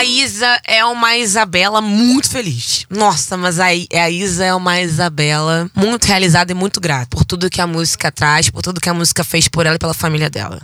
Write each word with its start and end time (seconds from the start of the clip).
A 0.00 0.04
Isa 0.04 0.58
é 0.66 0.82
uma 0.82 1.14
Isabela 1.18 1.82
muito 1.82 2.30
feliz. 2.30 2.86
Nossa, 2.88 3.36
mas 3.36 3.60
a, 3.60 3.66
a 3.66 4.10
Isa 4.10 4.46
é 4.46 4.54
uma 4.54 4.80
Isabela 4.80 5.70
muito 5.74 6.06
realizada 6.06 6.50
e 6.50 6.54
muito 6.54 6.80
grata 6.80 7.08
por 7.10 7.22
tudo 7.22 7.50
que 7.50 7.60
a 7.60 7.66
música 7.66 8.10
traz, 8.10 8.48
por 8.48 8.62
tudo 8.62 8.80
que 8.80 8.88
a 8.88 8.94
música 8.94 9.22
fez 9.22 9.46
por 9.46 9.66
ela 9.66 9.76
e 9.76 9.78
pela 9.78 9.92
família 9.92 10.30
dela. 10.30 10.62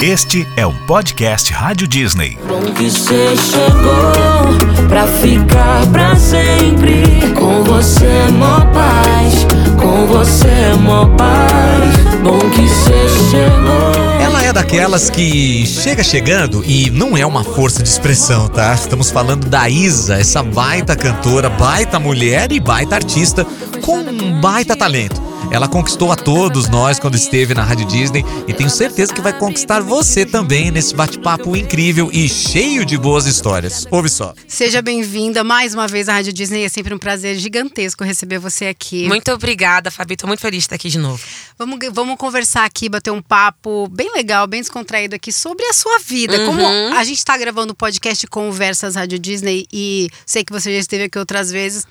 Este 0.00 0.48
é 0.56 0.64
o 0.64 0.72
podcast 0.86 1.52
Rádio 1.52 1.86
Disney. 1.86 2.38
Bom 2.48 2.72
que 2.72 2.90
você 2.90 3.36
chegou 3.36 4.88
pra 4.88 5.06
ficar 5.06 5.86
pra 5.92 6.16
sempre. 6.16 7.04
Com 7.38 7.62
você, 7.64 8.30
mó 8.32 8.62
paz. 8.72 9.46
Com 9.78 10.06
você, 10.06 10.72
mó 10.80 11.04
paz. 11.18 11.99
Bom 12.22 12.38
que 12.50 12.68
você 12.68 13.08
chegou. 13.30 14.20
Ela 14.20 14.42
é 14.42 14.52
daquelas 14.52 15.08
que 15.08 15.66
chega 15.66 16.02
chegando 16.02 16.62
e 16.64 16.90
não 16.90 17.16
é 17.16 17.24
uma 17.24 17.42
força 17.42 17.82
de 17.82 17.88
expressão, 17.88 18.46
tá? 18.46 18.74
Estamos 18.74 19.10
falando 19.10 19.48
da 19.48 19.68
Isa, 19.70 20.16
essa 20.16 20.42
baita 20.42 20.94
cantora, 20.94 21.48
baita 21.48 21.98
mulher 21.98 22.52
e 22.52 22.60
baita 22.60 22.96
artista 22.96 23.46
com 23.82 23.98
um 24.00 24.38
baita 24.40 24.76
talento. 24.76 25.29
Ela 25.52 25.66
conquistou 25.66 26.12
a 26.12 26.16
todos 26.16 26.68
nós 26.68 27.00
quando 27.00 27.16
esteve 27.16 27.54
na 27.54 27.64
Rádio 27.64 27.84
Disney 27.86 28.24
e 28.46 28.54
tenho 28.54 28.70
certeza 28.70 29.12
que 29.12 29.20
vai 29.20 29.36
conquistar 29.36 29.80
você 29.80 30.24
também 30.24 30.70
nesse 30.70 30.94
bate-papo 30.94 31.56
incrível 31.56 32.08
e 32.12 32.28
cheio 32.28 32.84
de 32.86 32.96
boas 32.96 33.26
histórias. 33.26 33.84
Ouve 33.90 34.08
só. 34.08 34.32
Seja 34.46 34.80
bem-vinda 34.80 35.42
mais 35.42 35.74
uma 35.74 35.88
vez 35.88 36.08
à 36.08 36.12
Rádio 36.12 36.32
Disney. 36.32 36.62
É 36.62 36.68
sempre 36.68 36.94
um 36.94 36.98
prazer 36.98 37.36
gigantesco 37.36 38.04
receber 38.04 38.38
você 38.38 38.66
aqui. 38.66 39.08
Muito 39.08 39.32
obrigada, 39.32 39.90
Fabi. 39.90 40.14
Tô 40.16 40.28
muito 40.28 40.38
feliz 40.38 40.58
de 40.58 40.66
estar 40.66 40.76
aqui 40.76 40.88
de 40.88 40.98
novo. 40.98 41.20
Vamos, 41.58 41.78
vamos 41.92 42.16
conversar 42.16 42.64
aqui, 42.64 42.88
bater 42.88 43.10
um 43.10 43.20
papo 43.20 43.88
bem 43.88 44.12
legal, 44.14 44.46
bem 44.46 44.60
descontraído 44.60 45.16
aqui 45.16 45.32
sobre 45.32 45.64
a 45.66 45.72
sua 45.72 45.98
vida. 45.98 46.38
Uhum. 46.38 46.46
Como 46.46 46.66
a 46.96 47.02
gente 47.02 47.18
está 47.18 47.36
gravando 47.36 47.72
o 47.72 47.76
podcast 47.76 48.24
Conversas 48.28 48.94
Rádio 48.94 49.18
Disney 49.18 49.66
e 49.72 50.08
sei 50.24 50.44
que 50.44 50.52
você 50.52 50.72
já 50.72 50.78
esteve 50.78 51.04
aqui 51.04 51.18
outras 51.18 51.50
vezes, 51.50 51.84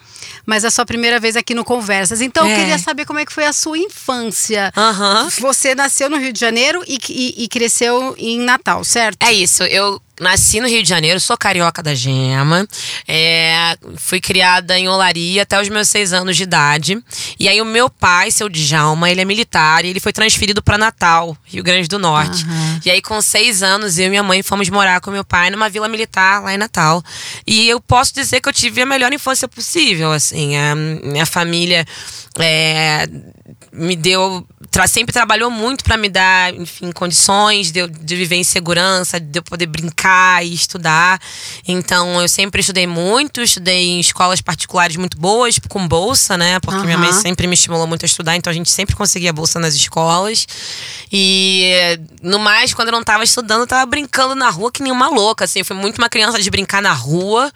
mas 0.45 0.63
é 0.63 0.67
a 0.67 0.71
sua 0.71 0.85
primeira 0.85 1.19
vez 1.19 1.35
aqui 1.35 1.53
no 1.53 1.65
Conversas. 1.65 2.21
Então 2.21 2.45
eu 2.47 2.53
É. 2.53 2.55
queria 2.59 2.77
saber 2.79 3.05
como 3.05 3.19
é 3.19 3.25
que 3.25 3.33
foi 3.33 3.45
a 3.45 3.48
sua 3.53 3.77
infância. 3.77 4.71
Aham. 4.75 5.29
Você 5.39 5.73
nasceu 5.75 6.09
no 6.09 6.17
Rio 6.17 6.31
de 6.33 6.39
Janeiro 6.39 6.83
e, 6.87 6.97
e- 7.09 7.43
e 7.43 7.47
cresceu 7.47 8.15
em 8.17 8.39
Natal, 8.39 8.83
certo? 8.83 9.23
É 9.23 9.31
isso, 9.33 9.63
eu 9.63 10.01
nasci 10.19 10.59
no 10.59 10.67
Rio 10.67 10.83
de 10.83 10.89
Janeiro, 10.89 11.19
sou 11.19 11.37
carioca 11.37 11.81
da 11.81 11.95
gema. 11.95 12.67
é, 13.07 13.77
fui 13.97 14.19
criada 14.19 14.77
em 14.77 14.87
Olaria 14.87 15.43
até 15.43 15.59
os 15.61 15.69
meus 15.69 15.87
seis 15.87 16.13
anos 16.13 16.35
de 16.35 16.43
idade. 16.43 16.97
E 17.39 17.47
aí 17.47 17.61
o 17.61 17.65
meu 17.65 17.89
pai, 17.89 18.31
seu 18.31 18.49
Djalma, 18.49 19.09
ele 19.09 19.21
é 19.21 19.25
militar 19.25 19.85
e 19.85 19.89
ele 19.89 19.99
foi 19.99 20.11
transferido 20.11 20.61
para 20.61 20.77
Natal, 20.77 21.35
Rio 21.45 21.63
Grande 21.63 21.87
do 21.87 21.97
Norte. 21.97 22.45
E 22.85 22.91
aí 22.91 23.01
com 23.01 23.21
seis 23.21 23.63
anos, 23.63 23.97
eu 23.97 24.07
e 24.07 24.09
minha 24.09 24.23
mãe 24.23 24.43
fomos 24.43 24.69
morar 24.69 24.99
com 25.01 25.11
meu 25.11 25.23
pai 25.23 25.49
numa 25.49 25.69
vila 25.69 25.87
militar 25.87 26.43
lá 26.43 26.53
em 26.53 26.57
Natal. 26.57 27.03
E 27.47 27.67
eu 27.69 27.79
posso 27.79 28.13
dizer 28.13 28.41
que 28.41 28.49
eu 28.49 28.53
tive 28.53 28.81
a 28.81 28.85
melhor 28.85 29.11
infância 29.13 29.47
possível, 29.47 30.11
assim. 30.11 30.55
A 30.57 30.75
minha 30.75 31.25
família 31.25 31.85
é, 32.37 33.07
me 33.71 33.95
deu 33.95 34.45
tra- 34.71 34.87
sempre 34.87 35.11
trabalhou 35.13 35.49
muito 35.51 35.83
para 35.83 35.97
me 35.97 36.09
dar 36.09 36.53
enfim 36.53 36.91
condições 36.91 37.71
de, 37.71 37.79
eu- 37.79 37.87
de 37.87 38.15
viver 38.15 38.35
em 38.35 38.43
segurança 38.43 39.19
de 39.19 39.39
eu 39.39 39.43
poder 39.43 39.65
brincar 39.67 40.45
e 40.45 40.53
estudar. 40.53 41.19
Então 41.67 42.21
eu 42.21 42.27
sempre 42.27 42.61
estudei 42.61 42.87
muito 42.87 43.41
estudei 43.41 43.87
em 43.89 43.99
escolas 43.99 44.41
particulares 44.41 44.95
muito 44.95 45.17
boas 45.17 45.59
com 45.67 45.87
bolsa 45.87 46.37
né? 46.37 46.59
Porque 46.59 46.83
minha 46.85 46.97
mãe 46.97 47.11
sempre 47.13 47.47
me 47.47 47.53
estimulou 47.53 47.87
muito 47.87 48.03
a 48.03 48.07
estudar 48.07 48.35
então 48.35 48.51
a 48.51 48.53
gente 48.53 48.69
sempre 48.69 48.95
conseguia 48.95 49.33
bolsa 49.33 49.59
nas 49.59 49.73
escolas. 49.73 50.47
E 51.11 51.99
no 52.21 52.39
mais 52.39 52.73
quando 52.73 52.89
eu 52.89 52.93
não 52.93 53.03
tava 53.03 53.23
estudando 53.23 53.61
eu 53.61 53.67
tava 53.67 53.85
brincando 53.85 54.35
na 54.35 54.49
rua 54.49 54.71
que 54.71 54.83
nem 54.83 54.91
uma 54.91 55.09
louca 55.09 55.45
assim. 55.45 55.59
Eu 55.59 55.65
fui 55.65 55.75
muito 55.75 55.97
uma 55.97 56.09
criança 56.09 56.39
de 56.41 56.49
brincar 56.49 56.81
na 56.81 56.93
rua. 56.93 57.51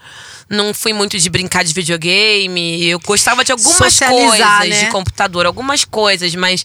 Não 0.49 0.73
fui 0.73 0.93
muito 0.93 1.17
de 1.17 1.29
brincar 1.29 1.63
de 1.63 1.73
videogame. 1.73 2.83
Eu 2.85 2.99
gostava 2.99 3.43
de 3.43 3.51
algumas 3.51 3.73
Socializar, 3.75 4.59
coisas 4.59 4.77
né? 4.79 4.85
de 4.85 4.91
computador, 4.91 5.45
algumas 5.45 5.83
coisas, 5.85 6.33
mas 6.35 6.63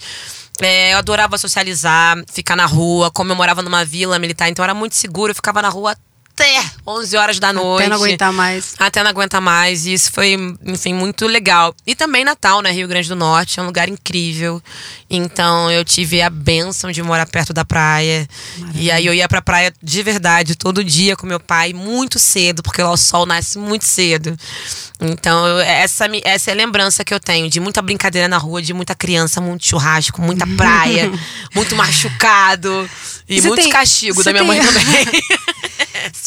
é, 0.61 0.93
eu 0.93 0.99
adorava 0.99 1.39
socializar, 1.39 2.17
ficar 2.33 2.57
na 2.57 2.67
rua. 2.67 3.11
Como 3.11 3.33
eu 3.33 3.37
morava 3.37 3.63
numa 3.63 3.85
vila 3.85 4.19
militar, 4.19 4.49
então 4.49 4.65
era 4.65 4.75
muito 4.75 4.95
seguro, 4.95 5.31
eu 5.31 5.35
ficava 5.35 5.63
na 5.63 5.69
rua 5.69 5.97
até 6.41 6.65
11 6.87 7.17
horas 7.17 7.39
da 7.39 7.53
noite. 7.53 7.83
Até 7.87 7.89
não 7.91 7.97
aguentar 7.97 8.33
mais. 8.33 8.75
Até 8.79 9.03
não 9.03 9.11
aguentar 9.11 9.41
mais. 9.41 9.87
E 9.87 9.93
isso 9.93 10.11
foi, 10.13 10.37
enfim, 10.65 10.95
muito 10.95 11.27
legal. 11.27 11.75
E 11.87 11.95
também 11.95 12.25
Natal, 12.25 12.63
né? 12.63 12.71
Rio 12.71 12.87
Grande 12.89 13.09
do 13.09 13.17
Norte. 13.17 13.59
É 13.59 13.63
um 13.63 13.67
lugar 13.67 13.89
incrível. 13.89 14.63
Então 15.11 15.71
eu 15.71 15.85
tive 15.85 16.23
a 16.23 16.31
benção 16.31 16.91
de 16.93 17.03
morar 17.03 17.27
perto 17.27 17.53
da 17.53 17.65
praia. 17.65 18.27
E 18.75 18.91
aí 18.91 19.05
eu 19.07 19.15
ia 19.15 19.29
pra 19.29 19.43
praia 19.43 19.73
de 19.83 20.03
verdade 20.03 20.55
todo 20.55 20.85
dia 20.85 21.17
com 21.17 21.27
meu 21.27 21.41
pai, 21.41 21.73
muito 21.73 22.19
cedo, 22.19 22.63
porque 22.63 22.83
lá 22.83 22.91
o 22.91 22.97
sol 22.97 23.27
nasce 23.27 23.59
muito 23.59 23.85
cedo. 23.85 24.37
Então, 25.01 25.47
eu- 25.47 25.61
essa, 25.61 26.07
essa 26.25 26.51
é 26.51 26.55
a 26.55 26.57
lembrança 26.57 27.05
que 27.05 27.15
eu 27.15 27.21
tenho 27.21 27.49
de 27.49 27.61
muita 27.61 27.81
brincadeira 27.81 28.27
na 28.27 28.37
rua, 28.37 28.61
de 28.61 28.75
muita 28.75 28.95
criança, 28.97 29.41
muito 29.41 29.65
churrasco, 29.65 30.21
muita 30.21 30.45
praia, 30.57 31.11
muito 31.55 31.77
machucado 31.77 32.89
e 33.29 33.41
muito 33.41 33.63
tem- 33.63 33.71
castigo 33.71 34.23
da 34.25 34.33
minha 34.33 34.45
mãe 34.45 34.61
tem- 34.61 34.73
também. 34.73 35.23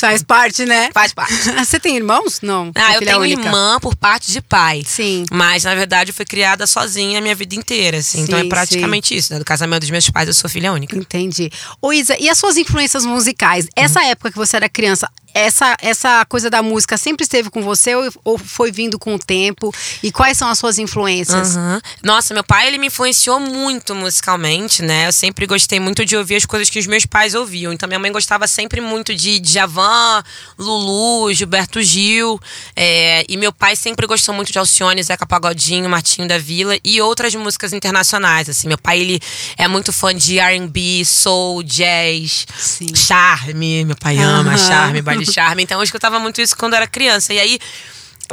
Faz 0.08 0.24
parte, 0.24 0.66
né? 0.66 0.90
Faz 0.94 1.14
parte. 1.14 1.34
Você 1.64 1.80
tem 1.80 1.96
irmãos? 1.96 2.40
Não. 2.42 2.72
Ah, 2.76 2.96
eu 2.96 3.00
tenho 3.00 3.20
única. 3.20 3.42
irmã 3.42 3.80
por 3.80 3.96
parte 3.96 4.32
de 4.32 4.42
pai. 4.42 4.84
Sim. 4.86 5.26
Mas, 5.32 5.64
na 5.64 5.76
verdade, 5.76 6.12
eu 6.12 6.14
fui 6.14 6.26
criada 6.26 6.66
sozinha 6.68 7.20
a 7.20 7.22
minha 7.22 7.36
vida 7.36 7.56
inteira, 7.56 7.98
assim. 7.98 8.22
então 8.22 8.40
Sim, 8.40 8.46
é 8.46 8.50
praticamente 8.50 9.16
isso, 9.16 9.34
né? 9.34 9.40
Do 9.40 9.46
casamento 9.46 9.82
dos 9.82 9.90
meus 9.90 10.10
pais, 10.10 10.28
eu 10.28 10.34
sou 10.34 10.50
filha 10.50 10.72
única. 10.74 10.98
Entendi. 10.98 11.52
Ô 11.82 11.94
Isa, 11.94 12.16
e 12.20 12.30
as 12.30 12.38
suas 12.38 12.58
influências 12.58 13.06
musicais? 13.06 13.66
Uhum. 13.66 13.72
Essa 13.76 14.04
época 14.04 14.32
que 14.32 14.38
você 14.38 14.58
era 14.58 14.70
criança, 14.70 15.10
essa, 15.34 15.76
essa 15.82 16.26
coisa 16.26 16.50
da 16.50 16.62
música 16.62 16.98
sempre 16.98 17.24
esteve 17.24 17.50
com 17.50 17.62
você 17.62 17.94
ou, 18.24 18.38
foi 18.38 18.72
vindo 18.72 18.98
com 19.00 19.16
o 19.16 19.20
tempo? 19.20 19.74
E 20.04 20.12
quais 20.12 20.38
são 20.38 20.48
as 20.50 20.58
suas 20.58 20.78
influências? 20.78 21.56
Aham. 21.56 21.82
Nossa, 22.04 22.34
meu 22.34 22.44
pai, 22.44 22.68
ele 22.68 22.78
me 22.78 22.88
influenciou 22.88 23.40
muito 23.40 23.96
musicalmente, 23.96 24.82
né? 24.82 25.08
Eu 25.08 25.12
sempre 25.12 25.46
gostei 25.46 25.80
muito 25.80 26.06
de 26.06 26.16
ouvir 26.18 26.36
as 26.36 26.46
coisas 26.46 26.70
que 26.70 26.80
os 26.80 26.88
meus 26.88 27.06
pais 27.06 27.34
ouviam. 27.36 27.72
Então, 27.72 27.88
minha 27.88 28.00
mãe 28.00 28.12
gostava 28.12 28.48
sempre 28.48 28.82
muito 28.82 29.16
de 29.16 29.40
Djavan, 29.40 30.24
Lulu, 30.58 31.34
Gilberto 31.34 31.82
Gil. 31.82 32.40
é, 32.76 33.24
e 33.28 33.38
meu 33.38 33.52
pai 33.54 33.76
sempre 33.76 34.06
gostou 34.08 34.34
muito 34.34 34.52
de 34.52 34.58
Alcione, 34.60 35.02
Zeca 35.04 35.26
Pagodinho, 35.26 35.90
Martinho 35.90 36.28
da 36.28 36.38
Vila 36.38 36.78
e 36.84 37.02
outras 37.02 37.34
músicas 37.36 37.74
internacionais, 37.74 38.50
assim. 38.50 38.68
Meu 38.68 38.78
pai, 38.78 39.00
ele 39.00 39.20
é 39.58 39.68
muito 39.68 39.92
fã 39.94 40.14
de 40.14 40.40
R&B, 40.40 41.04
soul, 41.06 41.64
jazz, 41.64 42.46
Sim. 42.58 42.96
charme. 42.96 43.86
Meu 43.86 43.96
pai 43.96 44.18
ama 44.18 44.52
Aham. 44.52 44.58
charme, 44.58 45.02
baile 45.02 45.21
charme. 45.26 45.64
Então, 45.64 45.80
eu 45.80 45.84
escutava 45.84 46.20
muito 46.20 46.42
isso 46.42 46.56
quando 46.56 46.76
era 46.76 46.88
criança. 46.88 47.34
E 47.34 47.40
aí 47.40 47.60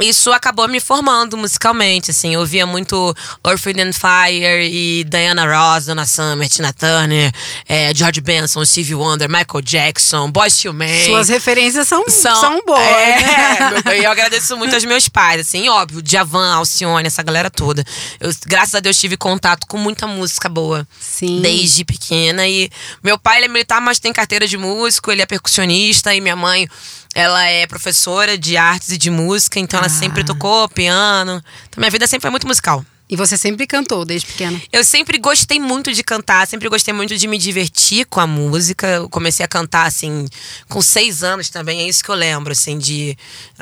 isso 0.01 0.31
acabou 0.31 0.67
me 0.67 0.79
formando 0.79 1.37
musicalmente, 1.37 2.11
assim. 2.11 2.33
Eu 2.33 2.41
ouvia 2.41 2.65
muito 2.65 3.15
Earth, 3.45 3.67
and 3.67 3.93
Fire 3.93 4.69
e 4.71 5.03
Diana 5.03 5.45
Ross, 5.45 5.85
Donna 5.85 6.05
Summer, 6.05 6.47
Tina 6.47 6.73
Turner, 6.73 7.31
eh, 7.67 7.91
George 7.95 8.21
Benson, 8.21 8.63
Stevie 8.65 8.95
Wonder, 8.95 9.27
Michael 9.29 9.61
Jackson, 9.63 10.31
Boyz 10.31 10.63
II 10.63 10.73
Men. 10.73 11.05
Suas 11.05 11.29
referências 11.29 11.87
são, 11.87 12.03
são, 12.09 12.61
boas. 12.65 12.79
É, 12.79 13.19
né? 13.21 13.81
meu- 13.85 13.95
e 14.01 14.03
eu 14.03 14.11
agradeço 14.11 14.55
muito 14.57 14.73
aos 14.73 14.85
meus 14.85 15.07
pais, 15.09 15.41
assim, 15.41 15.67
óbvio, 15.69 16.01
Djavan, 16.01 16.53
Alcione, 16.55 17.07
essa 17.07 17.23
galera 17.23 17.49
toda. 17.49 17.83
Eu, 18.19 18.31
graças 18.45 18.75
a 18.75 18.79
Deus, 18.79 18.99
tive 18.99 19.17
contato 19.17 19.67
com 19.67 19.77
muita 19.77 20.07
música 20.07 20.49
boa. 20.49 20.87
Sim. 20.99 21.41
Desde 21.41 21.83
pequena. 21.83 22.47
E 22.47 22.69
meu 23.03 23.17
pai, 23.17 23.37
ele 23.37 23.45
é 23.45 23.49
militar, 23.49 23.81
mas 23.81 23.99
tem 23.99 24.11
carteira 24.13 24.47
de 24.47 24.57
músico, 24.57 25.11
ele 25.11 25.21
é 25.21 25.25
percussionista, 25.25 26.13
e 26.13 26.21
minha 26.21 26.35
mãe. 26.35 26.67
Ela 27.15 27.43
é 27.45 27.65
professora 27.67 28.37
de 28.37 28.55
artes 28.55 28.89
e 28.91 28.97
de 28.97 29.09
música, 29.09 29.59
então 29.59 29.77
ela 29.79 29.87
Ah. 29.87 29.89
sempre 29.89 30.23
tocou 30.23 30.69
piano. 30.69 31.43
Então 31.69 31.81
minha 31.81 31.89
vida 31.91 32.05
sempre 32.07 32.21
foi 32.23 32.29
muito 32.31 32.47
musical. 32.47 32.85
E 33.11 33.15
você 33.15 33.35
sempre 33.35 33.65
cantou 33.65 34.05
desde 34.05 34.27
pequena. 34.27 34.61
Eu 34.71 34.83
sempre 34.83 35.17
gostei 35.17 35.59
muito 35.59 35.91
de 35.91 36.03
cantar, 36.03 36.47
sempre 36.47 36.69
gostei 36.69 36.93
muito 36.93 37.17
de 37.17 37.27
me 37.27 37.39
divertir 37.39 38.05
com 38.05 38.19
a 38.19 38.27
música. 38.27 38.85
Eu 38.85 39.09
comecei 39.09 39.43
a 39.43 39.47
cantar, 39.47 39.87
assim, 39.87 40.27
com 40.67 40.79
seis 40.79 41.23
anos 41.23 41.49
também, 41.49 41.81
é 41.81 41.87
isso 41.87 42.03
que 42.03 42.09
eu 42.11 42.15
lembro, 42.15 42.51
assim, 42.51 42.77
de 42.77 43.17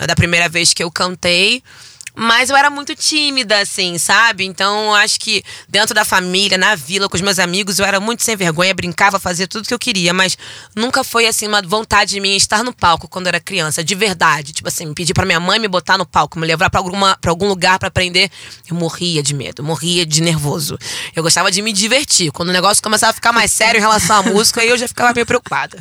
da 0.06 0.16
primeira 0.18 0.50
vez 0.50 0.74
que 0.74 0.84
eu 0.84 0.92
cantei. 0.92 1.64
Mas 2.20 2.50
eu 2.50 2.56
era 2.58 2.72
muito 2.72 2.96
tímida, 2.96 3.60
assim, 3.60 4.00
sabe? 4.00 4.44
Então, 4.44 4.86
eu 4.86 4.96
acho 4.96 5.20
que 5.20 5.44
dentro 5.70 5.94
da 5.94 6.04
família, 6.04 6.58
na 6.58 6.74
vila, 6.74 7.08
com 7.08 7.16
os 7.16 7.22
meus 7.22 7.38
amigos, 7.38 7.78
eu 7.78 7.86
era 7.86 8.00
muito 8.00 8.24
sem 8.24 8.36
vergonha, 8.36 8.74
brincava, 8.74 9.20
fazia 9.20 9.48
tudo 9.48 9.68
que 9.68 9.74
eu 9.74 9.78
queria. 9.78 10.12
Mas 10.16 10.36
nunca 10.76 11.04
foi, 11.04 11.28
assim, 11.28 11.48
uma 11.48 11.62
vontade 11.62 12.20
minha 12.20 12.36
estar 12.36 12.64
no 12.64 12.74
palco 12.74 13.08
quando 13.08 13.28
eu 13.28 13.30
era 13.30 13.40
criança, 13.40 13.84
de 13.84 13.94
verdade. 13.94 14.52
Tipo 14.52 14.68
assim, 14.68 14.92
pedir 14.96 15.14
pra 15.14 15.28
minha 15.28 15.40
mãe 15.40 15.60
me 15.60 15.68
botar 15.68 15.96
no 15.96 16.08
palco, 16.08 16.40
me 16.40 16.48
levar 16.48 16.72
pra, 16.72 16.80
alguma, 16.80 17.16
pra 17.22 17.30
algum 17.30 17.48
lugar 17.48 17.78
pra 17.78 17.90
aprender. 17.90 18.32
Eu 18.68 18.76
morria 18.76 19.22
de 19.22 19.36
medo, 19.36 19.64
morria 19.64 20.04
de 20.04 20.20
nervoso. 20.20 20.76
Eu 21.16 21.22
gostava 21.22 21.52
de 21.52 21.62
me 21.62 21.72
divertir. 21.72 22.32
Quando 22.32 22.50
o 22.50 22.52
negócio 22.54 22.82
começava 22.82 23.12
a 23.12 23.14
ficar 23.14 23.32
mais 23.32 23.52
sério 23.52 23.78
em 23.78 23.82
relação 23.82 24.18
à 24.18 24.24
música, 24.24 24.62
aí 24.62 24.70
eu 24.70 24.78
já 24.78 24.88
ficava 24.88 25.14
meio 25.14 25.26
preocupada. 25.28 25.78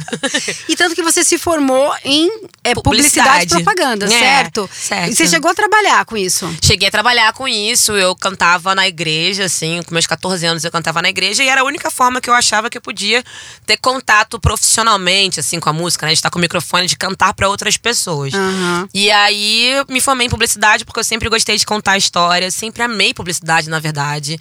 E 0.69 0.77
tanto 0.77 0.95
que 0.95 1.03
você 1.03 1.25
se 1.25 1.39
formou 1.39 1.95
em 2.05 2.29
é, 2.63 2.75
publicidade, 2.75 3.47
Publicidade. 3.47 3.55
e 3.55 3.65
propaganda, 3.65 4.05
É, 4.05 4.09
certo? 4.09 4.69
certo. 4.71 5.11
E 5.13 5.15
você 5.17 5.27
chegou 5.27 5.51
a 5.51 5.55
trabalhar 5.55 6.05
com 6.05 6.15
isso? 6.15 6.26
Isso? 6.27 6.55
Cheguei 6.63 6.89
a 6.89 6.91
trabalhar 6.91 7.33
com 7.33 7.49
isso, 7.49 7.93
eu 7.93 8.15
cantava 8.15 8.75
na 8.75 8.87
igreja, 8.87 9.45
assim, 9.45 9.83
com 9.83 9.93
meus 9.93 10.07
14 10.07 10.45
anos 10.45 10.65
eu 10.65 10.71
cantava 10.71 11.01
na 11.01 11.09
igreja 11.09 11.43
e 11.43 11.49
era 11.49 11.61
a 11.63 11.65
única 11.65 11.91
forma 11.91 12.21
que 12.21 12.29
eu 12.29 12.35
achava 12.35 12.69
que 12.69 12.77
eu 12.77 12.83
podia 12.83 13.25
ter 13.65 13.77
contato 13.79 14.39
profissionalmente, 14.39 15.41
assim, 15.41 15.59
com 15.59 15.69
a 15.69 15.73
música, 15.73 16.07
né? 16.07 16.13
De 16.13 16.19
estar 16.19 16.31
com 16.31 16.39
o 16.39 16.43
microfone, 16.43 16.87
de 16.87 16.97
cantar 16.97 17.33
para 17.35 17.49
outras 17.49 17.77
pessoas. 17.77 18.35
Aham. 18.35 18.89
E 18.93 19.11
aí 19.11 19.73
me 19.89 20.01
formei 20.01 20.27
em 20.27 20.31
publicidade 20.31 20.85
porque 20.85 21.01
eu 21.01 21.05
sempre 21.05 21.29
gostei 21.29 21.57
de 21.57 21.65
contar 21.65 21.97
histórias, 21.97 22.55
sempre 22.55 22.83
amei 22.83 23.15
publicidade, 23.15 23.69
na 23.69 23.79
verdade. 23.79 24.39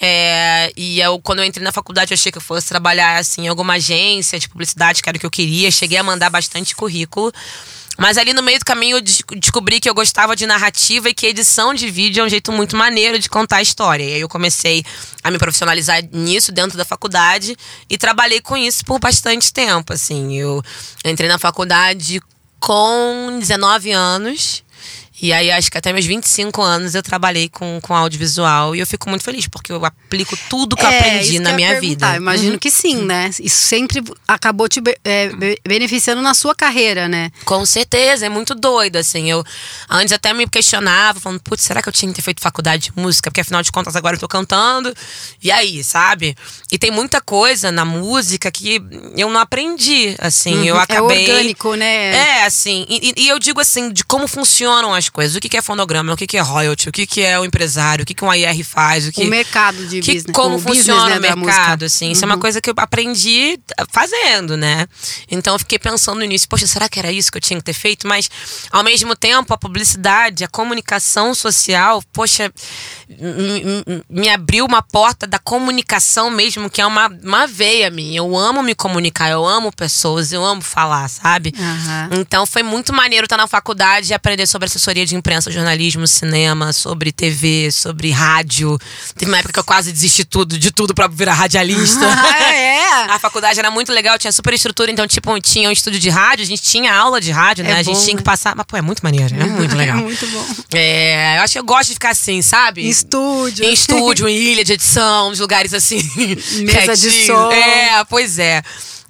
É, 0.00 0.72
e 0.76 1.00
eu, 1.00 1.18
quando 1.20 1.40
eu 1.40 1.44
entrei 1.44 1.64
na 1.64 1.72
faculdade, 1.72 2.12
eu 2.12 2.14
achei 2.14 2.30
que 2.30 2.38
eu 2.38 2.42
fosse 2.42 2.68
trabalhar 2.68 3.18
assim, 3.18 3.42
em 3.42 3.48
alguma 3.48 3.74
agência 3.74 4.38
de 4.38 4.48
publicidade, 4.48 5.02
que 5.02 5.08
era 5.08 5.16
o 5.16 5.20
que 5.20 5.26
eu 5.26 5.30
queria. 5.30 5.70
Cheguei 5.70 5.98
a 5.98 6.02
mandar 6.02 6.30
bastante 6.30 6.74
currículo. 6.74 7.32
Mas 7.98 8.16
ali 8.16 8.32
no 8.32 8.42
meio 8.44 8.60
do 8.60 8.64
caminho 8.64 8.98
eu 8.98 9.00
des- 9.00 9.22
descobri 9.38 9.80
que 9.80 9.90
eu 9.90 9.94
gostava 9.94 10.36
de 10.36 10.46
narrativa 10.46 11.08
e 11.10 11.14
que 11.14 11.26
edição 11.26 11.74
de 11.74 11.90
vídeo 11.90 12.22
é 12.22 12.24
um 12.24 12.28
jeito 12.28 12.52
muito 12.52 12.76
maneiro 12.76 13.18
de 13.18 13.28
contar 13.28 13.56
a 13.56 13.62
história. 13.62 14.04
E 14.04 14.14
aí 14.14 14.20
eu 14.20 14.28
comecei 14.28 14.84
a 15.22 15.30
me 15.32 15.36
profissionalizar 15.38 16.00
nisso 16.12 16.52
dentro 16.52 16.78
da 16.78 16.84
faculdade 16.84 17.56
e 17.90 17.98
trabalhei 17.98 18.40
com 18.40 18.56
isso 18.56 18.84
por 18.84 19.00
bastante 19.00 19.52
tempo. 19.52 19.92
Assim, 19.92 20.38
eu 20.38 20.62
entrei 21.04 21.28
na 21.28 21.38
faculdade 21.40 22.20
com 22.60 23.36
19 23.40 23.90
anos. 23.90 24.62
E 25.20 25.32
aí, 25.32 25.50
acho 25.50 25.70
que 25.70 25.76
até 25.76 25.92
meus 25.92 26.06
25 26.06 26.62
anos 26.62 26.94
eu 26.94 27.02
trabalhei 27.02 27.48
com, 27.48 27.80
com 27.82 27.94
audiovisual 27.94 28.76
e 28.76 28.80
eu 28.80 28.86
fico 28.86 29.08
muito 29.10 29.24
feliz, 29.24 29.48
porque 29.48 29.72
eu 29.72 29.84
aplico 29.84 30.36
tudo 30.48 30.76
que 30.76 30.84
eu 30.84 30.88
É, 30.88 30.98
aprendi 30.98 31.38
na 31.40 31.50
eu 31.50 31.56
minha 31.56 31.80
vida. 31.80 32.14
Imagino 32.16 32.52
Uhum. 32.52 32.58
que 32.58 32.70
sim, 32.70 33.04
né? 33.04 33.28
Isso 33.40 33.56
sempre 33.62 34.02
acabou 34.28 34.68
te 34.68 34.80
é, 35.04 35.28
be- 35.30 35.58
beneficiando 35.66 36.22
na 36.22 36.34
sua 36.34 36.54
carreira, 36.54 37.08
né? 37.08 37.30
Com 37.44 37.66
certeza, 37.66 38.26
é 38.26 38.28
muito 38.28 38.54
doido, 38.54 38.94
assim. 38.96 39.28
Eu 39.28 39.42
antes 39.90 40.12
até 40.12 40.32
me 40.32 40.46
questionava, 40.46 41.18
falando, 41.18 41.40
putz, 41.40 41.62
será 41.64 41.82
que 41.82 41.88
eu 41.88 41.92
tinha 41.92 42.10
que 42.12 42.16
ter 42.16 42.22
feito 42.22 42.40
faculdade 42.40 42.84
de 42.84 42.92
música? 43.00 43.28
Porque 43.30 43.40
afinal 43.40 43.62
de 43.62 43.72
contas 43.72 43.96
agora 43.96 44.14
eu 44.14 44.20
tô 44.20 44.28
cantando. 44.28 44.94
E 45.42 45.50
aí, 45.50 45.82
sabe? 45.82 46.36
E 46.70 46.78
tem 46.78 46.90
muita 46.92 47.20
coisa 47.20 47.72
na 47.72 47.84
música 47.84 48.50
que 48.52 48.80
eu 49.16 49.28
não 49.30 49.40
aprendi, 49.40 50.14
assim. 50.20 50.64
Eu 50.66 50.76
Uhum. 50.76 50.80
acabei. 50.80 51.26
É 51.26 51.30
orgânico, 51.32 51.74
né? 51.74 52.14
É, 52.14 52.44
assim. 52.46 52.86
E, 52.88 53.08
e- 53.16 53.22
e 53.24 53.28
eu 53.28 53.38
digo 53.40 53.60
assim, 53.60 53.92
de 53.92 54.04
como 54.04 54.28
funcionam 54.28 54.94
as 54.94 55.07
coisas. 55.10 55.36
O 55.36 55.40
que 55.40 55.48
que 55.48 55.56
é 55.56 55.62
fonograma, 55.62 56.12
o 56.12 56.16
que 56.16 56.26
que 56.26 56.36
é 56.36 56.40
royalty, 56.40 56.88
o 56.88 56.92
que 56.92 57.06
que 57.06 57.20
é 57.20 57.38
o 57.38 57.44
empresário, 57.44 58.02
o 58.02 58.06
que 58.06 58.14
que 58.14 58.24
um 58.24 58.32
IR 58.32 58.64
faz, 58.64 59.06
o 59.08 59.12
que. 59.12 59.22
O 59.22 59.26
mercado 59.26 59.86
de 59.86 60.00
que, 60.00 60.14
business. 60.14 60.34
como 60.34 60.56
o 60.56 60.58
business, 60.58 60.78
funciona 60.78 61.18
né, 61.20 61.34
o 61.34 61.38
mercado, 61.38 61.84
assim. 61.84 62.10
Isso 62.10 62.24
é 62.24 62.26
uma 62.26 62.38
coisa 62.38 62.60
que 62.60 62.70
eu 62.70 62.74
aprendi 62.76 63.58
fazendo, 63.90 64.56
né? 64.56 64.86
Então 65.30 65.54
eu 65.54 65.58
fiquei 65.58 65.78
pensando 65.78 66.18
no 66.18 66.24
início, 66.24 66.48
poxa, 66.48 66.66
será 66.66 66.88
que 66.88 66.98
era 66.98 67.10
isso 67.12 67.30
que 67.30 67.38
eu 67.38 67.42
tinha 67.42 67.58
que 67.58 67.64
ter 67.64 67.72
feito? 67.72 68.06
Mas, 68.06 68.30
ao 68.70 68.82
mesmo 68.82 69.14
tempo, 69.16 69.52
a 69.52 69.58
publicidade, 69.58 70.44
a 70.44 70.48
comunicação 70.48 71.34
social, 71.34 72.02
poxa, 72.12 72.52
me 74.08 74.28
abriu 74.28 74.64
uma 74.64 74.82
porta 74.82 75.26
da 75.26 75.38
comunicação 75.38 76.30
mesmo, 76.30 76.68
que 76.68 76.80
é 76.80 76.86
uma, 76.86 77.08
uma 77.22 77.46
veia 77.46 77.90
minha. 77.90 78.18
Eu 78.18 78.36
amo 78.36 78.62
me 78.62 78.74
comunicar, 78.74 79.30
eu 79.30 79.46
amo 79.46 79.72
pessoas, 79.72 80.32
eu 80.32 80.44
amo 80.44 80.60
falar, 80.60 81.08
sabe? 81.08 81.54
Aham. 81.58 82.10
Então 82.12 82.46
foi 82.46 82.62
muito 82.62 82.92
maneiro 82.92 83.24
estar 83.24 83.36
na 83.36 83.46
faculdade 83.46 84.10
e 84.10 84.14
aprender 84.14 84.46
sobre 84.46 84.66
assessoria 84.66 84.97
de 85.04 85.16
imprensa, 85.16 85.50
jornalismo, 85.50 86.06
cinema, 86.06 86.72
sobre 86.72 87.12
TV, 87.12 87.70
sobre 87.72 88.10
rádio. 88.10 88.78
Teve 89.16 89.30
uma 89.30 89.38
época 89.38 89.52
que 89.52 89.58
eu 89.58 89.64
quase 89.64 89.92
desisti 89.92 90.24
tudo, 90.24 90.58
de 90.58 90.70
tudo 90.70 90.94
pra 90.94 91.06
virar 91.08 91.34
radialista. 91.34 92.06
Ah, 92.18 92.52
é? 92.52 92.78
A 93.08 93.18
faculdade 93.18 93.58
era 93.58 93.70
muito 93.70 93.92
legal, 93.92 94.18
tinha 94.18 94.32
super 94.32 94.52
estrutura, 94.54 94.90
então, 94.90 95.06
tipo, 95.06 95.38
tinha 95.40 95.68
um 95.68 95.72
estúdio 95.72 96.00
de 96.00 96.08
rádio, 96.08 96.42
a 96.42 96.46
gente 96.46 96.62
tinha 96.62 96.92
aula 96.92 97.20
de 97.20 97.30
rádio, 97.30 97.64
né? 97.64 97.70
É 97.70 97.74
a 97.74 97.82
gente 97.82 97.94
bom, 97.94 98.02
tinha 98.02 98.14
né? 98.14 98.18
que 98.18 98.24
passar. 98.24 98.54
Mas, 98.56 98.66
pô, 98.66 98.76
é 98.76 98.82
muito 98.82 99.00
maneiro, 99.00 99.34
é 99.34 99.44
muito 99.44 99.74
legal. 99.76 99.98
É 99.98 100.02
muito 100.02 100.26
bom. 100.26 100.44
É, 100.74 101.38
eu 101.38 101.42
acho 101.42 101.52
que 101.52 101.58
eu 101.58 101.64
gosto 101.64 101.88
de 101.88 101.94
ficar 101.94 102.10
assim, 102.10 102.42
sabe? 102.42 102.86
Em 102.86 102.88
estúdio. 102.88 103.64
Em 103.64 103.72
estúdio, 103.72 104.28
em 104.28 104.36
ilha 104.36 104.64
de 104.64 104.72
edição, 104.72 105.30
uns 105.30 105.38
lugares 105.38 105.72
assim. 105.74 106.00
Mesa 106.64 106.96
de 106.96 107.26
som. 107.26 107.52
É, 107.52 108.04
pois 108.04 108.38
é. 108.38 108.62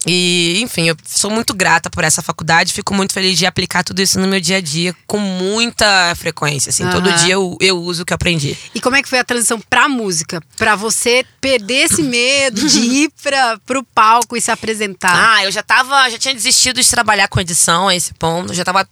E, 0.07 0.61
enfim, 0.63 0.89
eu 0.89 0.97
sou 1.05 1.31
muito 1.31 1.53
grata 1.53 1.91
por 1.91 2.05
essa 2.05 2.23
faculdade, 2.23 2.73
fico 2.73 2.95
muito 2.95 3.13
feliz 3.13 3.37
de 3.37 3.45
aplicar 3.45 3.83
tudo 3.83 4.01
isso 4.01 4.19
no 4.21 4.29
meu 4.29 4.41
dia 4.41 4.59
a 4.59 4.61
dia 4.61 4.95
com 5.07 5.19
muita 5.19 6.15
frequência. 6.15 6.71
Assim, 6.71 6.89
todo 6.89 7.09
Aham. 7.09 7.17
dia 7.17 7.35
eu, 7.35 7.57
eu 7.61 7.79
uso 7.79 8.03
o 8.03 8.07
que 8.07 8.13
eu 8.13 8.15
aprendi. 8.15 8.57
E 8.75 8.81
como 8.81 8.95
é 8.95 9.03
que 9.03 9.09
foi 9.09 9.19
a 9.19 9.25
transição 9.25 9.61
pra 9.69 9.89
música? 9.89 10.41
Pra 10.57 10.77
você 10.77 11.25
perder 11.41 11.85
esse 11.85 12.03
medo 12.03 12.69
de 12.69 12.79
ir 13.05 13.13
pra, 13.23 13.59
pro 13.67 13.83
palco 13.83 14.37
e 14.37 14.41
se 14.41 14.51
apresentar. 14.51 15.35
Ah, 15.35 15.45
eu 15.45 15.51
já 15.51 15.63
tava, 15.63 16.09
já 16.11 16.19
tinha 16.19 16.35
desistido 16.35 16.81
de 16.81 16.89
trabalhar 16.89 17.27
com 17.29 17.41
edição 17.41 17.89
a 17.89 17.95
esse 17.95 18.15
ponto. 18.15 18.53
Eu 18.53 18.57
já 18.57 18.65
tava 18.65 18.89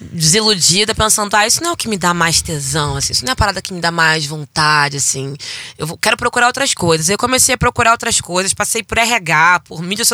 desiludida, 0.00 0.94
pensando, 0.94 1.34
ah, 1.34 1.46
isso 1.46 1.62
não 1.62 1.70
é 1.70 1.72
o 1.72 1.76
que 1.76 1.88
me 1.88 1.96
dá 1.96 2.12
mais 2.12 2.42
tesão, 2.42 2.96
assim, 2.96 3.12
isso 3.12 3.24
não 3.24 3.30
é 3.30 3.32
a 3.32 3.36
parada 3.36 3.62
que 3.62 3.72
me 3.72 3.80
dá 3.80 3.90
mais 3.90 4.26
vontade, 4.26 4.98
assim. 4.98 5.34
Eu 5.78 5.96
quero 5.96 6.16
procurar 6.16 6.46
outras 6.48 6.74
coisas. 6.74 7.08
Eu 7.08 7.16
comecei 7.16 7.54
a 7.54 7.58
procurar 7.58 7.92
outras 7.92 8.20
coisas, 8.20 8.52
passei 8.52 8.82
por 8.82 8.98
RH, 8.98 9.60
por 9.60 9.82
mídias 9.82 10.08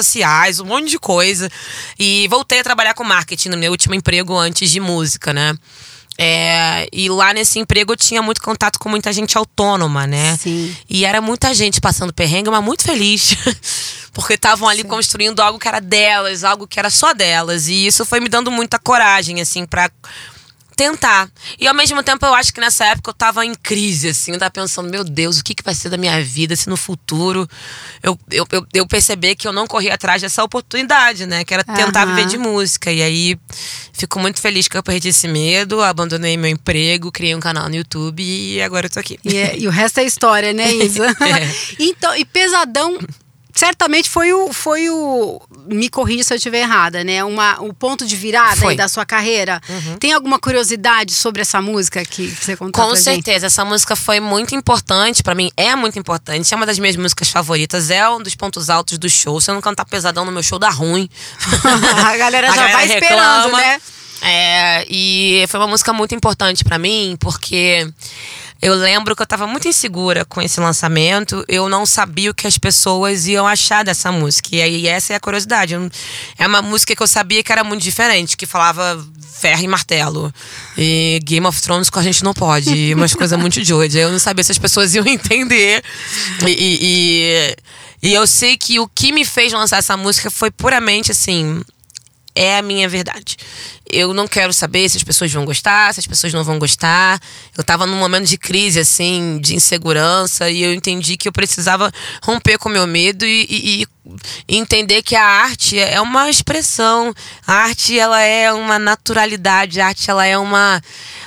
um 0.60 0.64
monte 0.64 0.90
de 0.90 0.98
coisa. 0.98 1.50
E 1.98 2.26
voltei 2.28 2.60
a 2.60 2.64
trabalhar 2.64 2.94
com 2.94 3.04
marketing 3.04 3.50
no 3.50 3.56
meu 3.56 3.70
último 3.70 3.94
emprego 3.94 4.36
antes 4.36 4.70
de 4.70 4.80
música, 4.80 5.32
né? 5.32 5.54
É, 6.18 6.88
e 6.92 7.10
lá 7.10 7.34
nesse 7.34 7.58
emprego 7.58 7.92
eu 7.92 7.96
tinha 7.96 8.22
muito 8.22 8.40
contato 8.40 8.78
com 8.78 8.88
muita 8.88 9.12
gente 9.12 9.36
autônoma, 9.36 10.06
né? 10.06 10.36
Sim. 10.36 10.74
E 10.88 11.04
era 11.04 11.20
muita 11.20 11.52
gente 11.52 11.80
passando 11.80 12.12
perrengue, 12.12 12.50
mas 12.50 12.64
muito 12.64 12.82
feliz. 12.82 13.36
Porque 14.12 14.32
estavam 14.32 14.66
ali 14.66 14.82
construindo 14.82 15.40
algo 15.40 15.58
que 15.58 15.68
era 15.68 15.78
delas, 15.78 16.42
algo 16.42 16.66
que 16.66 16.78
era 16.78 16.88
só 16.88 17.12
delas. 17.12 17.68
E 17.68 17.86
isso 17.86 18.06
foi 18.06 18.18
me 18.18 18.30
dando 18.30 18.50
muita 18.50 18.78
coragem, 18.78 19.42
assim, 19.42 19.66
pra 19.66 19.90
tentar. 20.76 21.28
E 21.58 21.66
ao 21.66 21.74
mesmo 21.74 22.02
tempo 22.02 22.24
eu 22.26 22.34
acho 22.34 22.52
que 22.52 22.60
nessa 22.60 22.84
época 22.84 23.10
eu 23.10 23.14
tava 23.14 23.44
em 23.46 23.54
crise, 23.54 24.10
assim. 24.10 24.32
Eu 24.32 24.38
tava 24.38 24.50
pensando, 24.50 24.90
meu 24.90 25.02
Deus, 25.02 25.38
o 25.38 25.44
que, 25.44 25.54
que 25.54 25.62
vai 25.62 25.74
ser 25.74 25.88
da 25.88 25.96
minha 25.96 26.22
vida 26.22 26.54
se 26.54 26.68
no 26.68 26.76
futuro 26.76 27.48
eu, 28.02 28.18
eu, 28.30 28.46
eu, 28.52 28.66
eu 28.74 28.86
perceber 28.86 29.34
que 29.34 29.48
eu 29.48 29.52
não 29.52 29.66
corri 29.66 29.90
atrás 29.90 30.20
dessa 30.20 30.44
oportunidade, 30.44 31.24
né? 31.24 31.44
Que 31.44 31.54
era 31.54 31.64
tentar 31.64 32.02
Aham. 32.02 32.14
viver 32.14 32.28
de 32.28 32.36
música. 32.36 32.92
E 32.92 33.02
aí 33.02 33.38
fico 33.92 34.20
muito 34.20 34.38
feliz 34.40 34.68
que 34.68 34.76
eu 34.76 34.82
perdi 34.82 35.08
esse 35.08 35.26
medo, 35.26 35.80
abandonei 35.82 36.36
meu 36.36 36.50
emprego, 36.50 37.10
criei 37.10 37.34
um 37.34 37.40
canal 37.40 37.68
no 37.68 37.74
YouTube 37.76 38.22
e 38.22 38.60
agora 38.60 38.86
eu 38.86 38.90
tô 38.90 39.00
aqui. 39.00 39.18
E, 39.24 39.36
é- 39.36 39.58
e 39.58 39.66
o 39.66 39.70
resto 39.70 39.98
é 40.00 40.04
história, 40.04 40.52
né, 40.52 40.70
Isa? 40.76 41.06
É. 41.06 41.74
então, 41.82 42.14
e 42.14 42.24
Pesadão 42.24 42.98
certamente 43.56 44.08
foi 44.10 44.32
o, 44.32 44.52
foi 44.52 44.90
o. 44.90 45.40
Me 45.66 45.88
corrija 45.88 46.22
se 46.22 46.32
eu 46.34 46.36
estiver 46.36 46.60
errada, 46.60 47.02
né? 47.02 47.24
Uma, 47.24 47.60
o 47.62 47.72
ponto 47.72 48.06
de 48.06 48.14
virada. 48.14 48.66
Uhum. 48.66 48.76
da 48.76 48.88
sua 48.88 49.06
carreira. 49.06 49.60
Tem 49.98 50.12
alguma 50.12 50.38
curiosidade 50.38 51.14
sobre 51.14 51.40
essa 51.40 51.62
música 51.62 52.04
que 52.04 52.28
você 52.28 52.56
contou 52.56 52.82
Com 52.82 52.90
pra 52.90 52.96
gente? 52.96 53.04
certeza, 53.04 53.46
essa 53.46 53.64
música 53.64 53.96
foi 53.96 54.20
muito 54.20 54.54
importante 54.54 55.22
pra 55.22 55.34
mim, 55.34 55.50
é 55.56 55.74
muito 55.74 55.98
importante, 55.98 56.52
é 56.52 56.56
uma 56.56 56.66
das 56.66 56.78
minhas 56.78 56.96
músicas 56.96 57.30
favoritas, 57.30 57.90
é 57.90 58.08
um 58.08 58.22
dos 58.22 58.34
pontos 58.34 58.68
altos 58.68 58.98
do 58.98 59.08
show. 59.08 59.40
Se 59.40 59.50
eu 59.50 59.54
não 59.54 59.62
cantar 59.62 59.86
pesadão 59.86 60.24
no 60.24 60.32
meu 60.32 60.42
show, 60.42 60.58
dá 60.58 60.68
ruim. 60.68 61.08
A 62.06 62.16
galera 62.16 62.52
já 62.52 62.68
vai 62.68 62.86
esperando, 62.86 63.56
né? 63.56 63.80
É, 64.22 64.86
e 64.88 65.44
foi 65.48 65.60
uma 65.60 65.68
música 65.68 65.92
muito 65.92 66.14
importante 66.14 66.64
pra 66.64 66.78
mim, 66.78 67.16
porque 67.20 67.88
eu 68.60 68.74
lembro 68.74 69.14
que 69.14 69.22
eu 69.22 69.26
tava 69.26 69.46
muito 69.46 69.68
insegura 69.68 70.24
com 70.24 70.40
esse 70.40 70.58
lançamento. 70.60 71.44
Eu 71.46 71.68
não 71.68 71.84
sabia 71.84 72.30
o 72.30 72.34
que 72.34 72.46
as 72.46 72.56
pessoas 72.56 73.26
iam 73.26 73.46
achar 73.46 73.84
dessa 73.84 74.10
música. 74.10 74.56
E 74.56 74.62
aí 74.62 74.88
essa 74.88 75.12
é 75.12 75.16
a 75.16 75.20
curiosidade. 75.20 75.74
É 76.38 76.46
uma 76.46 76.62
música 76.62 76.96
que 76.96 77.02
eu 77.02 77.06
sabia 77.06 77.42
que 77.42 77.52
era 77.52 77.62
muito 77.62 77.82
diferente, 77.82 78.36
que 78.36 78.46
falava 78.46 79.04
ferro 79.38 79.62
e 79.62 79.68
martelo. 79.68 80.32
E 80.76 81.20
Game 81.22 81.46
of 81.46 81.60
Thrones 81.60 81.90
com 81.90 81.98
a 81.98 82.02
gente 82.02 82.24
não 82.24 82.32
pode. 82.32 82.74
E 82.74 82.94
umas 82.94 83.12
coisas 83.14 83.38
muito 83.38 83.62
doidas. 83.62 83.94
Eu 83.94 84.10
não 84.10 84.18
sabia 84.18 84.42
se 84.42 84.52
as 84.52 84.58
pessoas 84.58 84.94
iam 84.94 85.04
entender. 85.06 85.84
E, 86.46 86.50
e, 86.50 86.78
e, 86.82 88.08
e 88.10 88.14
eu 88.14 88.26
sei 88.26 88.56
que 88.56 88.80
o 88.80 88.88
que 88.88 89.12
me 89.12 89.24
fez 89.24 89.52
lançar 89.52 89.78
essa 89.78 89.96
música 89.96 90.30
foi 90.30 90.50
puramente 90.50 91.12
assim 91.12 91.62
é 92.36 92.58
a 92.58 92.62
minha 92.62 92.88
verdade. 92.88 93.36
Eu 93.88 94.12
não 94.12 94.26
quero 94.28 94.52
saber 94.52 94.88
se 94.88 94.96
as 94.96 95.02
pessoas 95.04 95.32
vão 95.32 95.44
gostar, 95.44 95.94
se 95.94 96.00
as 96.00 96.06
pessoas 96.06 96.32
não 96.32 96.42
vão 96.44 96.58
gostar. 96.58 97.20
Eu 97.56 97.64
tava 97.64 97.86
num 97.86 97.96
momento 97.96 98.26
de 98.26 98.36
crise, 98.36 98.80
assim, 98.80 99.38
de 99.40 99.54
insegurança, 99.54 100.50
e 100.50 100.60
eu 100.62 100.74
entendi 100.74 101.16
que 101.16 101.28
eu 101.28 101.32
precisava 101.32 101.90
romper 102.22 102.58
com 102.58 102.68
o 102.68 102.72
meu 102.72 102.86
medo 102.86 103.24
e, 103.24 103.46
e- 103.48 103.86
e 104.48 104.56
entender 104.56 105.02
que 105.02 105.16
a 105.16 105.24
arte 105.24 105.78
é 105.78 106.00
uma 106.00 106.28
expressão. 106.28 107.14
A 107.46 107.52
arte, 107.54 107.98
ela 107.98 108.20
é 108.20 108.52
uma 108.52 108.78
naturalidade, 108.78 109.80
a 109.80 109.86
arte, 109.88 110.10
ela 110.10 110.26
é 110.26 110.36
uma, 110.36 110.80
um- 110.80 111.25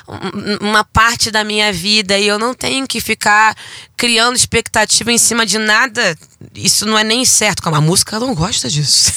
uma 0.59 0.83
parte 0.83 1.29
da 1.29 1.43
minha 1.43 1.71
vida, 1.71 2.17
e 2.17 2.27
eu 2.27 2.39
não 2.39 2.53
tenho 2.53 2.87
que 2.87 2.99
ficar 2.99 3.55
criando 3.95 4.35
expectativa 4.35 5.11
em 5.11 5.17
cima 5.17 5.45
de 5.45 5.57
nada. 5.57 6.17
Isso 6.55 6.85
não 6.85 6.97
é 6.97 7.03
nem 7.03 7.23
certo. 7.25 7.61
Como 7.61 7.75
a 7.75 7.81
música 7.81 8.19
não 8.19 8.33
gosta 8.33 8.69
disso. 8.69 9.11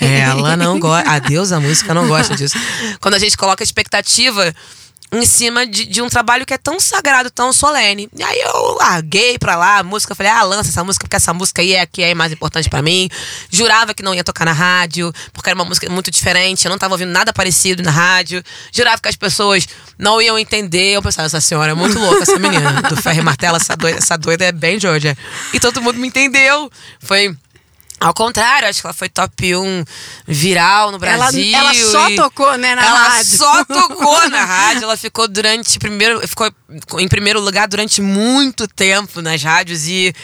Ela 0.00 0.56
não 0.56 0.78
gosta. 0.78 1.10
A 1.10 1.18
Deus, 1.18 1.52
a 1.52 1.60
música 1.60 1.92
não 1.92 2.06
gosta 2.06 2.36
disso. 2.36 2.56
Quando 3.00 3.14
a 3.14 3.18
gente 3.18 3.36
coloca 3.36 3.64
expectativa 3.64 4.54
em 5.12 5.24
cima 5.24 5.66
de, 5.66 5.84
de, 5.84 6.02
um 6.02 6.08
trabalho 6.08 6.44
que 6.44 6.52
é 6.52 6.58
tão 6.58 6.80
sagrado, 6.80 7.30
tão 7.30 7.52
solene. 7.52 8.08
E 8.16 8.22
aí 8.22 8.40
eu 8.40 8.74
larguei 8.74 9.38
pra 9.38 9.56
lá 9.56 9.78
a 9.78 9.82
música, 9.82 10.14
falei, 10.14 10.32
ah, 10.32 10.42
lança 10.42 10.70
essa 10.70 10.82
música, 10.82 11.04
porque 11.04 11.16
essa 11.16 11.32
música 11.32 11.62
aí 11.62 11.74
é 11.74 11.82
a 11.82 11.86
que 11.86 12.02
é 12.02 12.14
mais 12.14 12.32
importante 12.32 12.68
para 12.68 12.82
mim. 12.82 13.08
Jurava 13.50 13.94
que 13.94 14.02
não 14.02 14.14
ia 14.14 14.24
tocar 14.24 14.44
na 14.44 14.52
rádio, 14.52 15.12
porque 15.32 15.48
era 15.48 15.58
uma 15.58 15.64
música 15.64 15.88
muito 15.88 16.10
diferente, 16.10 16.64
eu 16.64 16.70
não 16.70 16.78
tava 16.78 16.94
ouvindo 16.94 17.12
nada 17.12 17.32
parecido 17.32 17.82
na 17.82 17.90
rádio. 17.90 18.42
Jurava 18.72 19.00
que 19.00 19.08
as 19.08 19.16
pessoas 19.16 19.66
não 19.98 20.20
iam 20.20 20.38
entender. 20.38 20.94
Eu 20.94 21.02
pensava, 21.02 21.26
essa 21.26 21.40
senhora 21.40 21.72
é 21.72 21.74
muito 21.74 21.98
louca, 21.98 22.22
essa 22.22 22.38
menina. 22.38 22.82
Do 22.82 22.96
ferro 22.96 23.20
e 23.20 23.22
martelo, 23.22 23.56
essa 23.56 23.76
doida, 23.76 23.98
essa 23.98 24.16
doida 24.16 24.44
é 24.44 24.52
bem 24.52 24.78
Georgia. 24.78 25.16
E 25.52 25.60
todo 25.60 25.80
mundo 25.80 25.98
me 25.98 26.08
entendeu. 26.08 26.70
Foi 27.00 27.36
ao 27.98 28.12
contrário, 28.12 28.68
acho 28.68 28.80
que 28.80 28.86
ela 28.86 28.94
foi 28.94 29.08
top 29.08 29.56
1 29.56 29.84
viral 30.26 30.92
no 30.92 30.98
Brasil. 30.98 31.54
Ela, 31.54 31.74
ela 31.74 31.74
só 31.74 32.14
tocou, 32.14 32.56
né, 32.58 32.74
na 32.74 32.84
ela 32.84 32.98
rádio. 33.08 33.14
Ela 33.16 33.24
só 33.24 33.64
tocou 33.64 34.28
na 34.28 34.44
rádio. 34.44 34.84
Ela 34.84 34.96
ficou 34.96 35.26
durante 35.26 35.78
primeiro, 35.78 36.26
ficou 36.28 36.50
em 36.98 37.08
primeiro 37.08 37.40
lugar 37.40 37.66
durante 37.66 38.02
muito 38.02 38.68
tempo 38.68 39.22
nas 39.22 39.42
rádios 39.42 39.86
e 39.86 40.14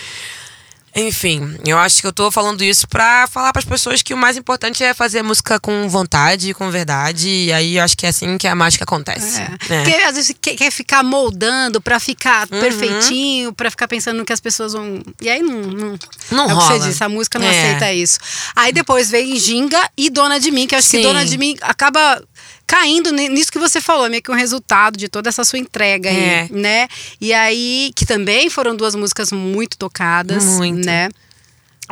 enfim, 0.95 1.57
eu 1.67 1.79
acho 1.79 2.01
que 2.01 2.07
eu 2.07 2.13
tô 2.13 2.31
falando 2.31 2.63
isso 2.63 2.87
pra 2.87 3.27
falar 3.27 3.53
pras 3.53 3.65
pessoas 3.65 4.03
que 4.03 4.13
o 4.13 4.17
mais 4.17 4.37
importante 4.37 4.85
é 4.85 4.93
fazer 4.93 5.23
música 5.23 5.59
com 5.59 5.89
vontade, 5.89 6.53
com 6.53 6.71
verdade. 6.71 7.29
E 7.29 7.53
aí 7.53 7.77
eu 7.79 7.85
acho 7.85 7.97
que 7.97 8.05
é 8.05 8.11
assim 8.11 8.37
que 8.37 8.47
a 8.47 8.55
mágica 8.55 8.85
acontece. 8.85 9.41
É. 9.41 9.75
É. 9.75 9.83
Porque 9.83 10.03
às 10.03 10.17
vezes 10.17 10.35
quer, 10.41 10.55
quer 10.55 10.71
ficar 10.71 11.03
moldando 11.03 11.81
pra 11.81 11.99
ficar 11.99 12.47
uhum. 12.53 12.61
perfeitinho, 12.61 13.53
pra 13.55 13.71
ficar 13.71 13.89
pensando 13.89 14.19
no 14.19 14.25
que 14.25 14.33
as 14.33 14.41
pessoas 14.41 14.75
vão. 14.75 15.03
E 15.21 15.31
aí 15.31 15.43
não. 15.43 15.63
Não, 15.63 15.99
não 16.31 16.51
é 16.51 16.53
rola. 16.53 16.65
o 16.65 16.73
que 16.75 16.81
você 16.81 16.89
disse, 16.89 17.03
a 17.05 17.09
música 17.09 17.39
não 17.39 17.47
É. 17.47 17.51
aceita 17.51 17.93
isso. 17.93 18.19
Aí 18.55 18.73
depois 18.73 19.11
vem 19.11 19.37
Ginga 19.39 19.81
e 19.97 20.11
Dona 20.11 20.39
de 20.39 20.51
Mim, 20.51 20.67
que 20.67 20.75
eu 20.75 20.79
acho 20.79 20.89
Sim. 20.89 20.99
que 20.99 21.03
Dona 21.05 21.25
de 21.25 21.39
Mim 21.39 21.57
acaba 21.63 22.23
caindo 22.67 23.13
ni- 23.13 23.29
nisso 23.29 23.53
que 23.53 23.59
você 23.59 23.81
falou, 23.81 24.09
meio 24.09 24.23
que 24.23 24.31
um 24.31 24.35
resultado 24.35 24.97
de 24.97 25.09
toda 25.09 25.29
essa 25.29 25.45
sua 25.45 25.59
entrega 25.59 26.09
aí, 26.09 26.17
É. 26.25 26.49
né? 26.51 26.89
E 27.21 27.33
aí, 27.33 27.91
que 27.95 28.07
também 28.07 28.49
foram 28.49 28.75
duas 28.75 28.95
músicas 28.95 29.31
muito 29.33 29.77
tocadas, 29.77 30.45
Muito. 30.45 30.85
né? 30.87 31.09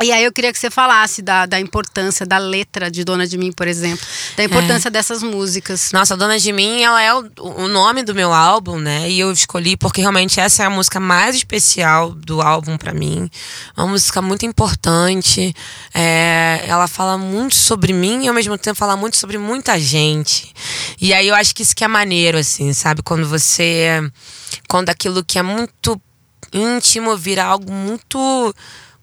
E 0.03 0.11
aí 0.11 0.23
eu 0.23 0.31
queria 0.31 0.51
que 0.51 0.59
você 0.59 0.69
falasse 0.69 1.21
da, 1.21 1.45
da 1.45 1.59
importância 1.59 2.25
da 2.25 2.37
letra 2.37 2.89
de 2.89 3.03
Dona 3.03 3.27
de 3.27 3.37
Mim, 3.37 3.51
por 3.51 3.67
exemplo. 3.67 4.05
Da 4.35 4.43
importância 4.43 4.89
dessas 4.89 5.21
músicas. 5.21 5.91
Nossa, 5.91 6.15
Dona 6.17 6.39
de 6.39 6.51
Mim, 6.51 6.81
ela 6.81 7.01
é 7.01 7.13
o, 7.13 7.29
o 7.39 7.67
nome 7.67 8.03
do 8.03 8.15
meu 8.15 8.33
álbum, 8.33 8.77
né? 8.77 9.09
E 9.09 9.19
eu 9.19 9.31
escolhi 9.31 9.77
porque 9.77 10.01
realmente 10.01 10.39
essa 10.39 10.63
é 10.63 10.65
a 10.65 10.69
música 10.69 10.99
mais 10.99 11.35
especial 11.35 12.11
do 12.11 12.41
álbum 12.41 12.77
pra 12.77 12.93
mim. 12.93 13.29
Uma 13.75 13.87
música 13.87 14.21
muito 14.21 14.45
importante. 14.45 15.53
É, 15.93 16.63
ela 16.67 16.87
fala 16.87 17.17
muito 17.17 17.55
sobre 17.55 17.93
mim 17.93 18.23
e 18.23 18.27
ao 18.27 18.33
mesmo 18.33 18.57
tempo 18.57 18.77
fala 18.77 18.95
muito 18.95 19.17
sobre 19.17 19.37
muita 19.37 19.79
gente. 19.79 20.53
E 20.99 21.13
aí 21.13 21.27
eu 21.27 21.35
acho 21.35 21.53
que 21.53 21.63
isso 21.63 21.75
que 21.75 21.83
é 21.83 21.87
maneiro, 21.87 22.37
assim, 22.37 22.73
sabe? 22.73 23.01
Quando 23.01 23.27
você. 23.27 23.99
Quando 24.67 24.89
aquilo 24.89 25.23
que 25.23 25.39
é 25.39 25.41
muito 25.41 26.01
íntimo 26.53 27.15
vira 27.15 27.45
algo 27.45 27.71
muito 27.71 28.53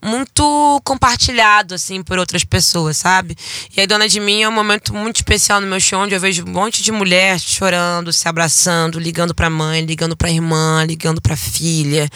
muito 0.02 0.80
compartilhado 0.84 1.74
assim 1.74 2.02
por 2.02 2.18
outras 2.18 2.44
pessoas, 2.44 2.96
sabe? 2.96 3.36
E 3.76 3.80
aí 3.80 3.86
Dona 3.86 4.08
de 4.08 4.20
Mim 4.20 4.42
é 4.42 4.48
um 4.48 4.52
momento 4.52 4.94
muito 4.94 5.16
especial 5.16 5.60
no 5.60 5.66
meu 5.66 5.80
show 5.80 6.00
onde 6.00 6.14
eu 6.14 6.20
vejo 6.20 6.44
um 6.44 6.50
monte 6.50 6.82
de 6.82 6.92
mulher 6.92 7.38
chorando, 7.40 8.12
se 8.12 8.28
abraçando, 8.28 8.98
ligando 8.98 9.34
pra 9.34 9.50
mãe, 9.50 9.80
ligando 9.84 10.16
pra 10.16 10.30
irmã, 10.30 10.84
ligando 10.84 11.20
pra 11.20 11.36
filha, 11.36 12.08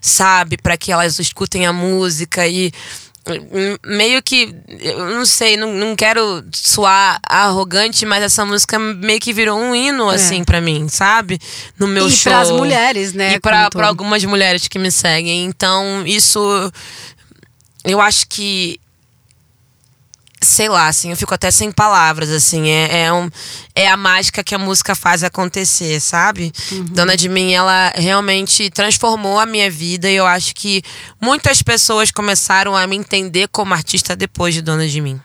sabe? 0.00 0.56
Pra 0.56 0.76
que 0.76 0.90
elas 0.92 1.18
escutem 1.18 1.66
a 1.66 1.72
música 1.72 2.46
e 2.46 2.72
hum, 3.28 3.76
meio 3.84 4.22
que 4.22 4.54
eu 4.80 5.10
não 5.10 5.26
sei, 5.26 5.56
não, 5.56 5.72
não 5.74 5.96
quero 5.96 6.44
soar 6.54 7.18
arrogante, 7.28 8.06
mas 8.06 8.22
essa 8.22 8.44
música 8.44 8.78
meio 8.78 9.20
que 9.20 9.32
virou 9.32 9.58
um 9.58 9.74
hino 9.74 10.08
assim 10.08 10.44
pra 10.44 10.60
mim, 10.60 10.88
sabe? 10.88 11.38
No 11.78 11.86
meu 11.86 12.06
É. 12.06 12.08
E 12.08 12.12
show. 12.12 12.32
pras 12.32 12.50
mulheres, 12.50 13.12
né, 13.12 13.34
E 13.34 13.40
pra, 13.40 13.68
pra 13.68 13.88
algumas 13.88 14.24
mulheres 14.24 14.68
que 14.68 14.78
me 14.78 14.90
seguem. 14.90 15.44
Então, 15.44 16.04
isso 16.06 16.72
eu 17.86 18.00
acho 18.00 18.26
que 18.28 18.80
sei 20.40 20.68
lá, 20.68 20.86
assim, 20.88 21.10
eu 21.10 21.16
fico 21.16 21.34
até 21.34 21.50
sem 21.50 21.72
palavras, 21.72 22.30
assim, 22.30 22.68
é, 22.68 23.04
é, 23.04 23.12
um, 23.12 23.28
é 23.74 23.88
a 23.88 23.96
mágica 23.96 24.44
que 24.44 24.54
a 24.54 24.58
música 24.58 24.94
faz 24.94 25.24
acontecer, 25.24 25.98
sabe? 26.00 26.52
Uhum. 26.70 26.84
Dona 26.84 27.16
de 27.16 27.28
Mim, 27.28 27.52
ela 27.52 27.92
realmente 27.96 28.70
transformou 28.70 29.40
a 29.40 29.46
minha 29.46 29.70
vida 29.70 30.10
e 30.10 30.16
eu 30.16 30.26
acho 30.26 30.54
que 30.54 30.82
muitas 31.20 31.62
pessoas 31.62 32.10
começaram 32.10 32.76
a 32.76 32.86
me 32.86 32.96
entender 32.96 33.48
como 33.48 33.72
artista 33.72 34.14
depois 34.14 34.54
de 34.54 34.62
Dona 34.62 34.86
de 34.86 35.00
Mim. 35.00 35.20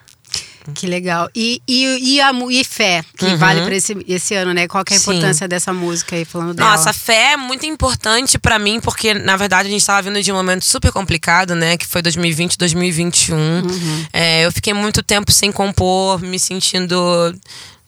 Que 0.74 0.86
legal. 0.88 1.30
E, 1.36 1.62
e, 1.68 2.16
e, 2.16 2.22
a, 2.22 2.32
e 2.50 2.64
fé, 2.64 3.04
que 3.18 3.36
vale 3.36 3.62
pra 3.64 3.76
esse, 3.76 3.98
esse 4.08 4.36
ano, 4.36 4.54
né? 4.54 4.68
Qual 4.68 4.84
que 4.86 4.94
é 4.94 4.98
a 4.98 5.00
Uhum. 5.00 5.04
Sim. 5.04 5.12
importância 5.12 5.48
dessa 5.48 5.74
música 5.74 6.16
aí, 6.16 6.24
falando 6.26 6.54
dela? 6.54 6.72
Nossa, 6.72 6.94
fé 6.94 7.34
é 7.34 7.38
muito 7.38 7.66
importante 7.66 8.38
pra 8.38 8.60
mim, 8.60 8.80
porque 8.80 9.14
na 9.14 9.36
verdade 9.36 9.68
a 9.68 9.72
gente 9.72 9.86
tava 9.86 10.02
vindo 10.02 10.22
de 10.22 10.32
um 10.32 10.36
momento 10.36 10.64
super 10.66 10.92
complicado, 10.92 11.56
né? 11.56 11.78
Que 11.78 11.88
foi 11.88 12.02
2020, 12.02 12.58
2021. 12.58 13.64
É, 14.14 14.46
eu 14.46 14.52
fiquei 14.52 14.74
muito 14.74 15.02
tempo 15.02 15.32
sem 15.32 15.52
compor, 15.52 16.22
me 16.22 16.40
sentindo 16.40 16.96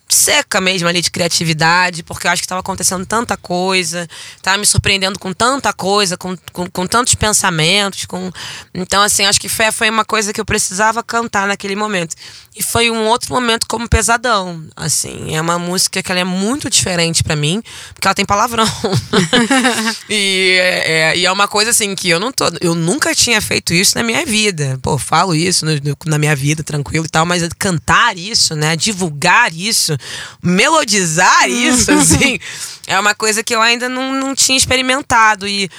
seca 0.10 0.62
mesmo 0.62 0.88
ali 0.88 1.02
de 1.02 1.10
criatividade, 1.10 2.04
porque 2.04 2.28
eu 2.28 2.32
acho 2.32 2.42
que 2.42 2.46
estava 2.46 2.62
acontecendo 2.62 3.06
tanta 3.06 3.36
coisa, 3.36 4.08
tava 4.42 4.58
me 4.58 4.66
surpreendendo 4.66 5.18
com 5.18 5.34
tanta 5.34 5.74
coisa, 5.74 6.16
com, 6.18 6.38
com, 6.52 6.70
com 6.70 6.86
tantos 6.86 7.16
pensamentos, 7.16 8.06
com 8.06 8.32
então 8.74 9.02
assim, 9.02 9.26
acho 9.26 9.40
que 9.42 9.50
fé 9.50 9.72
foi 9.72 9.90
uma 9.90 10.06
coisa 10.06 10.32
que 10.32 10.40
eu 10.40 10.46
precisava 10.46 11.02
cantar 11.04 11.48
naquele 11.48 11.76
momento. 11.76 12.16
E 12.56 12.62
foi 12.62 12.92
um 12.92 13.08
outro 13.08 13.34
momento 13.34 13.66
como 13.68 13.90
pesadão, 13.90 14.64
assim, 14.76 15.36
é 15.36 15.42
uma 15.42 15.58
música 15.58 16.04
que 16.04 16.12
ela 16.12 16.22
é 16.22 16.24
muito 16.24 16.70
diferente 16.70 17.24
pra 17.24 17.36
mim, 17.36 17.64
porque 17.96 18.08
ela 18.08 18.14
tem 18.14 18.26
palavrão. 18.26 18.66
e, 20.10 20.58
é, 20.60 21.18
e 21.18 21.26
é 21.26 21.32
uma 21.32 21.48
coisa 21.48 21.72
assim 21.72 21.96
que 21.96 22.10
eu 22.10 22.20
não 22.20 22.32
tô, 22.32 22.46
eu 22.62 22.76
nunca 22.76 23.16
tinha 23.16 23.42
feito 23.42 23.74
isso 23.74 23.98
na 23.98 24.04
minha 24.04 24.24
vida. 24.26 24.78
Pô, 24.82 24.98
falo 25.00 25.34
isso 25.34 25.66
no- 25.66 25.74
no- 25.76 25.98
na 26.06 26.18
minha 26.20 26.36
vida 26.36 26.64
tranquilo 26.64 27.06
e 27.06 27.10
tal, 27.10 27.26
mas 27.26 27.42
cantar 27.58 28.18
isso, 28.18 28.56
né, 28.56 28.76
divulgar 28.76 29.52
isso, 29.54 29.93
melodizar 30.42 31.50
isso, 31.50 31.92
assim, 31.92 32.40
é 32.88 33.00
uma 33.00 33.16
coisa 33.16 33.44
que 33.44 33.56
eu 33.56 33.62
ainda 33.62 33.88
não, 33.90 34.14
não 34.14 34.36
tinha 34.36 34.58
experimentado 34.58 35.48
e 35.48 35.70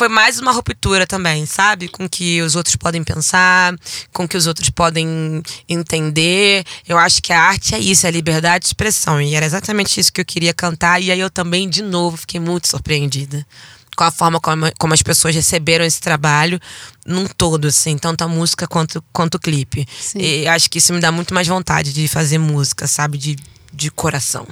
foi 0.00 0.08
mais 0.08 0.40
uma 0.40 0.52
ruptura 0.52 1.06
também, 1.06 1.44
sabe? 1.44 1.86
Com 1.88 2.08
que 2.08 2.40
os 2.40 2.56
outros 2.56 2.74
podem 2.74 3.04
pensar, 3.04 3.76
com 4.12 4.26
que 4.26 4.36
os 4.36 4.46
outros 4.46 4.70
podem 4.70 5.42
entender. 5.68 6.64
Eu 6.88 6.96
acho 6.96 7.20
que 7.20 7.34
a 7.34 7.42
arte 7.42 7.74
é 7.74 7.78
isso, 7.78 8.06
é 8.06 8.08
a 8.08 8.12
liberdade 8.12 8.62
de 8.62 8.68
expressão. 8.68 9.20
E 9.20 9.34
era 9.34 9.44
exatamente 9.44 10.00
isso 10.00 10.10
que 10.10 10.20
eu 10.20 10.24
queria 10.24 10.54
cantar. 10.54 11.02
E 11.02 11.10
aí 11.10 11.20
eu 11.20 11.28
também, 11.28 11.68
de 11.68 11.82
novo, 11.82 12.16
fiquei 12.16 12.40
muito 12.40 12.66
surpreendida 12.66 13.46
com 13.96 14.04
a 14.04 14.10
forma 14.10 14.40
como, 14.40 14.70
como 14.78 14.94
as 14.94 15.02
pessoas 15.02 15.34
receberam 15.34 15.84
esse 15.84 16.00
trabalho 16.00 16.60
num 17.06 17.26
todo, 17.26 17.66
assim, 17.68 17.98
tanto 17.98 18.22
a 18.22 18.28
música 18.28 18.66
quanto, 18.66 19.02
quanto 19.12 19.34
o 19.34 19.38
clipe. 19.38 19.86
Sim. 20.00 20.18
E 20.20 20.48
acho 20.48 20.70
que 20.70 20.78
isso 20.78 20.92
me 20.92 21.00
dá 21.00 21.10
muito 21.10 21.34
mais 21.34 21.46
vontade 21.46 21.92
de 21.92 22.06
fazer 22.08 22.38
música, 22.38 22.86
sabe? 22.86 23.18
De, 23.18 23.36
de 23.72 23.90
coração. 23.90 24.46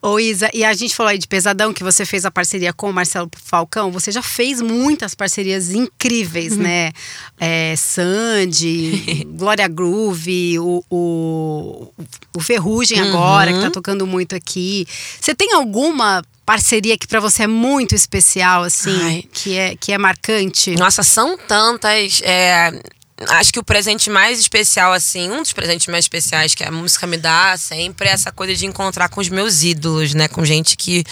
Ô 0.00 0.18
Isa, 0.18 0.50
e 0.52 0.64
a 0.64 0.72
gente 0.72 0.94
falou 0.94 1.10
aí 1.10 1.18
de 1.18 1.28
Pesadão, 1.28 1.72
que 1.72 1.84
você 1.84 2.04
fez 2.04 2.24
a 2.24 2.30
parceria 2.30 2.72
com 2.72 2.88
o 2.88 2.92
Marcelo 2.92 3.30
Falcão. 3.36 3.92
Você 3.92 4.10
já 4.10 4.22
fez 4.22 4.60
muitas 4.60 5.14
parcerias 5.14 5.70
incríveis, 5.72 6.56
né? 6.56 6.92
É, 7.38 7.74
Sandy, 7.76 9.26
Glória 9.36 9.68
Groove, 9.68 10.58
o, 10.58 10.84
o, 10.90 11.92
o 12.36 12.40
Ferrugem 12.40 13.00
agora, 13.00 13.52
que 13.52 13.60
tá 13.60 13.70
tocando 13.70 14.06
muito 14.06 14.34
aqui. 14.34 14.86
Você 15.20 15.34
tem 15.34 15.52
alguma 15.52 16.22
parceria 16.44 16.96
que 16.98 17.06
pra 17.06 17.20
você 17.20 17.44
é 17.44 17.46
muito 17.46 17.94
especial, 17.94 18.62
assim? 18.62 18.98
Ai. 19.02 19.24
Que 19.32 19.56
é, 19.56 19.76
que 19.76 19.92
é 19.92 19.98
marcante? 19.98 20.74
Nossa, 20.76 21.02
são 21.02 21.36
tantas. 21.36 22.20
é, 22.22 22.82
acho 23.28 23.52
que 23.52 23.60
o 23.60 23.64
presente 23.64 24.10
mais 24.10 24.40
especial, 24.40 24.92
assim, 24.92 25.30
um 25.30 25.40
dos 25.40 25.52
presentes 25.52 25.86
mais 25.86 26.04
especiais 26.04 26.54
que 26.54 26.64
a 26.64 26.70
música 26.70 27.06
me 27.06 27.16
dá 27.16 27.56
sempre 27.56 28.08
é 28.08 28.12
essa 28.12 28.32
coisa 28.32 28.54
de 28.54 28.66
encontrar 28.66 29.08
com 29.08 29.20
os 29.20 29.28
meus 29.28 29.62
ídolos, 29.62 30.14
né? 30.14 30.26
Com 30.26 30.44
gente 30.44 30.76
que, 30.76 31.04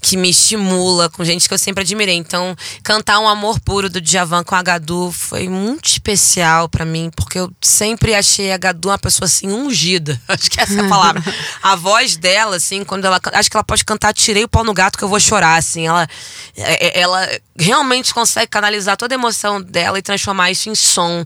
que 0.00 0.16
me 0.16 0.30
estimula, 0.30 1.08
com 1.08 1.24
gente 1.24 1.46
que 1.46 1.54
eu 1.54 1.58
sempre 1.58 1.82
admirei. 1.82 2.16
Então, 2.16 2.56
cantar 2.82 3.20
um 3.20 3.28
amor 3.28 3.60
puro 3.60 3.88
do 3.88 4.00
Djavan 4.00 4.42
com 4.42 4.54
a 4.56 4.62
Gadu 4.62 5.12
foi 5.12 5.48
muito 5.48 5.88
especial 5.88 6.68
pra 6.68 6.84
mim, 6.84 7.10
porque 7.14 7.38
eu 7.38 7.52
sempre 7.60 8.14
achei 8.14 8.50
a 8.50 8.56
Gadu 8.56 8.88
uma 8.88 8.98
pessoa 8.98 9.26
assim 9.26 9.50
ungida. 9.52 10.20
Acho 10.26 10.50
que 10.50 10.60
essa 10.60 10.74
é 10.74 10.80
a 10.80 10.88
palavra. 10.88 11.22
a 11.62 11.76
voz 11.76 12.16
dela, 12.16 12.56
assim, 12.56 12.84
quando 12.84 13.04
ela. 13.04 13.20
Acho 13.32 13.48
que 13.50 13.56
ela 13.56 13.64
pode 13.64 13.84
cantar 13.84 14.12
Tirei 14.12 14.44
o 14.44 14.48
pau 14.48 14.64
no 14.64 14.74
gato 14.74 14.98
que 14.98 15.04
eu 15.04 15.08
vou 15.08 15.20
chorar, 15.20 15.56
assim. 15.56 15.86
Ela, 15.86 16.08
é- 16.56 16.86
é- 16.86 17.00
ela 17.00 17.28
realmente 17.58 18.12
consegue 18.12 18.48
canalizar 18.48 18.96
toda 18.96 19.14
a 19.14 19.18
emoção 19.18 19.60
dela 19.62 19.98
e 19.98 20.02
transformar 20.02 20.50
isso 20.50 20.68
em 20.68 20.74
som. 20.74 21.24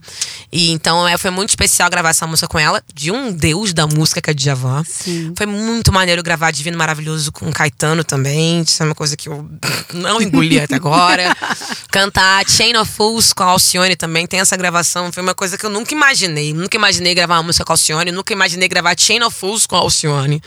E 0.51 0.71
então 0.71 1.07
é, 1.07 1.17
foi 1.17 1.29
muito 1.31 1.49
especial 1.49 1.89
gravar 1.89 2.09
essa 2.09 2.25
música 2.25 2.47
com 2.47 2.57
ela, 2.57 2.83
de 2.93 3.11
um 3.11 3.31
deus 3.31 3.73
da 3.73 3.85
música 3.85 4.21
que 4.21 4.29
é 4.29 4.33
Djavan. 4.33 4.83
Sim. 4.83 5.33
Foi 5.37 5.45
muito 5.45 5.91
maneiro 5.91 6.23
gravar 6.23 6.51
Divino 6.51 6.77
Maravilhoso 6.77 7.31
com 7.31 7.51
Caetano 7.51 8.03
também. 8.03 8.61
Isso 8.61 8.81
é 8.81 8.85
uma 8.85 8.95
coisa 8.95 9.15
que 9.15 9.29
eu 9.29 9.47
não 9.93 10.21
engoli 10.21 10.59
até 10.59 10.75
agora. 10.75 11.35
Cantar 11.91 12.47
Chain 12.49 12.75
of 12.77 12.91
Fools 12.91 13.31
com 13.33 13.43
a 13.43 13.47
Alcione 13.47 13.95
também. 13.95 14.25
Tem 14.25 14.39
essa 14.39 14.57
gravação. 14.57 15.11
Foi 15.11 15.21
uma 15.21 15.35
coisa 15.35 15.57
que 15.57 15.65
eu 15.65 15.69
nunca 15.69 15.93
imaginei. 15.93 16.53
Nunca 16.53 16.75
imaginei 16.77 17.13
gravar 17.13 17.37
uma 17.37 17.43
música 17.43 17.63
com 17.65 17.71
a 17.71 17.75
Alcione. 17.75 18.11
Nunca 18.11 18.33
imaginei 18.33 18.67
gravar 18.67 18.95
Chain 18.97 19.21
of 19.23 19.37
Fools 19.37 19.65
com 19.67 19.75
a 19.75 19.79
Alcione. 19.79 20.41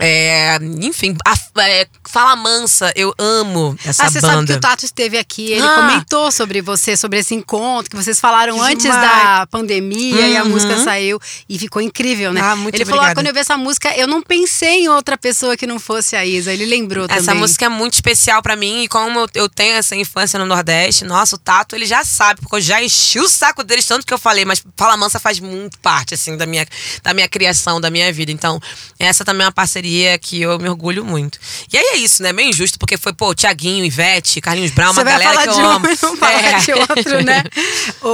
É, 0.00 0.58
enfim, 0.80 1.16
a, 1.26 1.34
é, 1.62 1.86
Fala 2.08 2.36
Mansa, 2.36 2.92
eu 2.94 3.12
amo 3.18 3.76
essa 3.84 4.04
ah, 4.04 4.10
você 4.10 4.20
banda. 4.20 4.32
sabe 4.34 4.46
que 4.46 4.52
o 4.52 4.60
Tato 4.60 4.84
esteve 4.84 5.18
aqui, 5.18 5.52
ele 5.52 5.62
Ah. 5.66 5.74
comentou 5.74 6.30
sobre 6.30 6.60
você, 6.62 6.96
sobre 6.96 7.18
esse 7.18 7.34
encontro 7.34 7.90
que 7.90 7.96
vocês 7.96 8.20
falaram 8.20 8.54
Demais. 8.54 8.78
Antes 8.88 9.00
da 9.10 9.46
pandemia 9.46 10.28
e 10.28 10.36
a 10.36 10.42
Uhum. 10.42 10.50
música 10.50 10.78
saiu 10.78 11.20
e 11.48 11.58
ficou 11.58 11.80
incrível, 11.82 12.32
né? 12.32 12.40
Ah, 12.42 12.56
muito 12.56 12.74
ele 12.74 12.84
falou: 12.84 13.00
ah, 13.00 13.02
obrigada. 13.04 13.20
quando 13.20 13.26
eu 13.28 13.34
vi 13.34 13.40
essa 13.40 13.56
música, 13.56 13.94
eu 13.96 14.06
não 14.06 14.22
pensei 14.22 14.84
em 14.84 14.88
outra 14.88 15.16
pessoa 15.18 15.56
que 15.56 15.66
não 15.66 15.78
fosse 15.78 16.16
a 16.16 16.24
Isa. 16.24 16.52
Ele 16.52 16.64
lembrou 16.66 17.06
Essa 17.08 17.26
também. 17.26 17.40
música 17.40 17.66
é 17.66 17.68
muito 17.68 17.94
especial 17.94 18.42
pra 18.42 18.56
mim 18.56 18.84
e 18.84 18.88
como 18.88 19.20
eu, 19.20 19.28
eu 19.34 19.48
tenho 19.48 19.74
essa 19.74 19.94
infância 19.96 20.38
no 20.38 20.46
Nordeste, 20.46 21.04
nossa, 21.04 21.36
o 21.36 21.38
Tato 21.38 21.74
ele 21.76 21.86
já 21.86 22.04
sabe, 22.04 22.40
porque 22.40 22.56
eu 22.56 22.60
já 22.60 22.82
enchi 22.82 23.18
o 23.20 23.28
saco 23.28 23.62
deles 23.64 23.84
tanto 23.86 24.06
que 24.06 24.12
eu 24.14 24.18
falei, 24.18 24.44
mas 24.44 24.62
Fala 24.76 24.96
Mansa 24.96 25.18
faz 25.18 25.40
muito 25.40 25.78
parte 25.80 26.14
assim 26.14 26.36
da 26.36 26.46
minha, 26.46 26.66
da 27.02 27.12
minha 27.14 27.28
criação, 27.28 27.80
da 27.80 27.90
minha 27.90 28.12
vida. 28.12 28.30
Então, 28.32 28.60
essa 28.98 29.24
também 29.24 29.44
é 29.44 29.46
uma 29.46 29.52
parceria 29.52 30.18
que 30.18 30.40
eu 30.40 30.58
me 30.58 30.68
orgulho 30.68 31.04
muito. 31.04 31.38
E 31.72 31.76
aí 31.76 31.84
é 31.94 31.96
isso, 31.96 32.22
né? 32.22 32.32
Meio 32.32 32.50
injusto, 32.50 32.78
porque 32.78 32.96
foi, 32.96 33.12
pô, 33.12 33.34
Tiaguinho, 33.34 33.84
Ivete, 33.84 34.40
Carlinhos 34.40 34.70
Brown, 34.72 34.92
uma 34.92 35.02
galera 35.02 35.42
que 35.42 35.48
eu 35.48 35.66
amo. 35.68 35.86
não 36.20 36.28
É. 36.28 36.58
de 36.58 36.72
outro, 36.72 37.24
né? 37.24 37.42
O, 38.02 38.08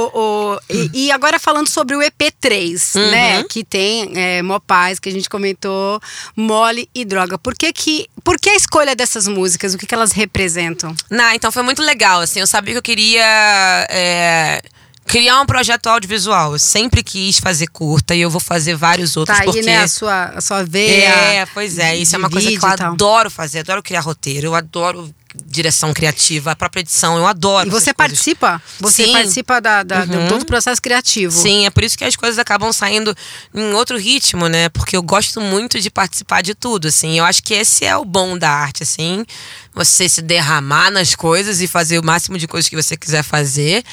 o- 0.55 0.59
e, 0.69 1.05
e 1.05 1.11
agora 1.11 1.37
falando 1.39 1.67
sobre 1.67 1.95
o 1.95 1.99
EP3, 1.99 2.95
Uhum. 2.95 3.11
né? 3.11 3.43
Que 3.43 3.63
tem 3.63 4.11
é, 4.15 4.41
Mó 4.41 4.59
Paz, 4.59 4.99
que 4.99 5.09
a 5.09 5.11
gente 5.11 5.29
comentou, 5.29 5.99
Mole 6.35 6.89
e 6.93 7.05
Droga. 7.05 7.37
Por 7.37 7.55
que, 7.55 7.71
que, 7.71 8.07
por 8.23 8.39
que 8.39 8.49
a 8.49 8.55
escolha 8.55 8.95
dessas 8.95 9.27
músicas? 9.27 9.73
O 9.73 9.77
que, 9.77 9.85
que 9.85 9.93
elas 9.93 10.11
representam? 10.11 10.95
Não, 11.09 11.31
então 11.33 11.51
foi 11.51 11.63
muito 11.63 11.81
legal, 11.81 12.21
assim, 12.21 12.39
eu 12.39 12.47
sabia 12.47 12.73
que 12.73 12.77
eu 12.79 12.83
queria 12.83 13.87
é, 13.89 14.61
criar 15.05 15.39
um 15.41 15.45
projeto 15.45 15.87
audiovisual. 15.87 16.53
Eu 16.53 16.59
sempre 16.59 17.03
quis 17.03 17.39
fazer 17.39 17.67
curta 17.67 18.15
e 18.15 18.21
eu 18.21 18.29
vou 18.29 18.41
fazer 18.41 18.75
vários 18.75 19.15
outros 19.15 19.37
Tá 19.37 19.43
aí, 19.43 19.47
porque 19.47 19.61
né? 19.61 19.79
A 19.79 19.87
sua, 19.87 20.25
a 20.25 20.41
sua 20.41 20.63
veia. 20.63 21.09
É, 21.09 21.45
pois 21.53 21.77
é, 21.77 21.95
isso 21.95 22.15
é 22.15 22.19
uma 22.19 22.29
coisa 22.29 22.49
que 22.49 22.57
eu 22.57 22.65
adoro 22.87 23.29
fazer, 23.29 23.59
adoro 23.59 23.83
criar 23.83 24.01
roteiro, 24.01 24.47
eu 24.47 24.55
adoro 24.55 25.13
direção 25.45 25.93
criativa, 25.93 26.51
a 26.51 26.55
própria 26.55 26.81
edição, 26.81 27.17
eu 27.17 27.25
adoro. 27.27 27.67
E 27.67 27.71
você 27.71 27.93
coisas. 27.93 27.95
participa? 27.95 28.61
Você 28.79 29.05
Sim. 29.05 29.11
participa 29.13 29.61
da, 29.61 29.83
da- 29.83 30.05
de 30.05 30.15
Uhum. 30.17 30.27
todo 30.27 30.41
o 30.43 30.45
processo 30.45 30.81
criativo. 30.81 31.31
Sim, 31.33 31.65
é 31.65 31.69
por 31.69 31.83
isso 31.83 31.97
que 31.97 32.03
as 32.03 32.15
coisas 32.15 32.37
acabam 32.39 32.71
saindo 32.73 33.15
em 33.53 33.73
outro 33.73 33.97
ritmo, 33.97 34.47
né? 34.47 34.69
Porque 34.69 34.95
eu 34.97 35.03
gosto 35.03 35.39
muito 35.41 35.79
de 35.79 35.89
participar 35.89 36.41
de 36.41 36.53
tudo, 36.55 36.87
assim. 36.87 37.17
Eu 37.17 37.25
acho 37.25 37.41
que 37.43 37.53
esse 37.53 37.85
é 37.85 37.95
o 37.95 38.05
bom 38.05 38.37
da 38.37 38.49
arte, 38.49 38.83
assim. 38.83 39.25
Você 39.73 40.07
se 40.09 40.21
derramar 40.21 40.89
nas 40.91 41.15
coisas 41.15 41.61
e 41.61 41.67
fazer 41.67 41.99
o 41.99 42.05
máximo 42.05 42.37
de 42.37 42.47
coisas 42.47 42.69
que 42.69 42.75
você 42.75 42.95
quiser 42.97 43.23
fazer. 43.23 43.83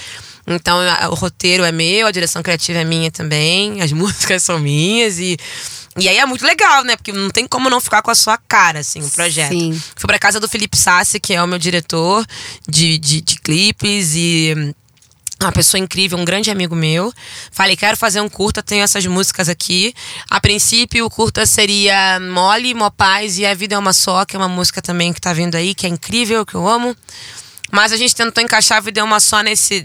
Então, 0.44 0.78
o 1.10 1.14
roteiro 1.14 1.62
é 1.62 1.70
meu, 1.70 2.06
a 2.06 2.10
direção 2.10 2.42
criativa 2.42 2.80
é 2.80 2.84
minha 2.84 3.10
também, 3.12 3.80
as 3.80 3.92
músicas 3.92 4.42
são 4.42 4.58
minhas 4.58 5.18
e. 5.18 5.36
E 5.98 6.08
aí 6.08 6.16
é 6.16 6.24
muito 6.24 6.44
legal, 6.44 6.84
né? 6.84 6.96
Porque 6.96 7.12
não 7.12 7.28
tem 7.28 7.46
como 7.46 7.68
não 7.68 7.80
ficar 7.80 8.00
com 8.00 8.10
a 8.10 8.14
sua 8.14 8.38
cara, 8.38 8.80
assim, 8.80 9.02
o 9.02 9.10
projeto. 9.10 9.52
Sim. 9.52 9.80
Fui 9.94 10.06
pra 10.06 10.18
casa 10.18 10.40
do 10.40 10.48
Felipe 10.48 10.76
Sassi, 10.76 11.20
que 11.20 11.34
é 11.34 11.42
o 11.42 11.46
meu 11.46 11.58
diretor 11.58 12.26
de, 12.66 12.96
de, 12.98 13.20
de 13.20 13.38
clipes 13.40 14.14
e 14.14 14.74
uma 15.42 15.52
pessoa 15.52 15.78
incrível, 15.78 16.16
um 16.18 16.24
grande 16.24 16.50
amigo 16.50 16.74
meu. 16.74 17.12
Falei, 17.50 17.76
quero 17.76 17.96
fazer 17.96 18.20
um 18.20 18.28
curta, 18.28 18.62
tenho 18.62 18.82
essas 18.82 19.04
músicas 19.06 19.48
aqui. 19.48 19.92
A 20.30 20.40
princípio, 20.40 21.04
o 21.04 21.10
curta 21.10 21.44
seria 21.44 22.18
Mole, 22.20 22.72
Mopaz 22.74 23.38
e 23.38 23.44
A 23.44 23.52
Vida 23.52 23.74
é 23.74 23.78
Uma 23.78 23.92
Só, 23.92 24.24
que 24.24 24.36
é 24.36 24.38
uma 24.38 24.48
música 24.48 24.80
também 24.80 25.12
que 25.12 25.20
tá 25.20 25.32
vindo 25.32 25.56
aí, 25.56 25.74
que 25.74 25.86
é 25.86 25.88
incrível, 25.88 26.46
que 26.46 26.54
eu 26.54 26.66
amo. 26.66 26.96
Mas 27.74 27.90
a 27.90 27.96
gente 27.96 28.14
tentou 28.14 28.44
encaixar 28.44 28.76
a 28.76 28.80
vida 28.82 29.02
uma 29.02 29.18
só 29.18 29.40
nesse. 29.40 29.84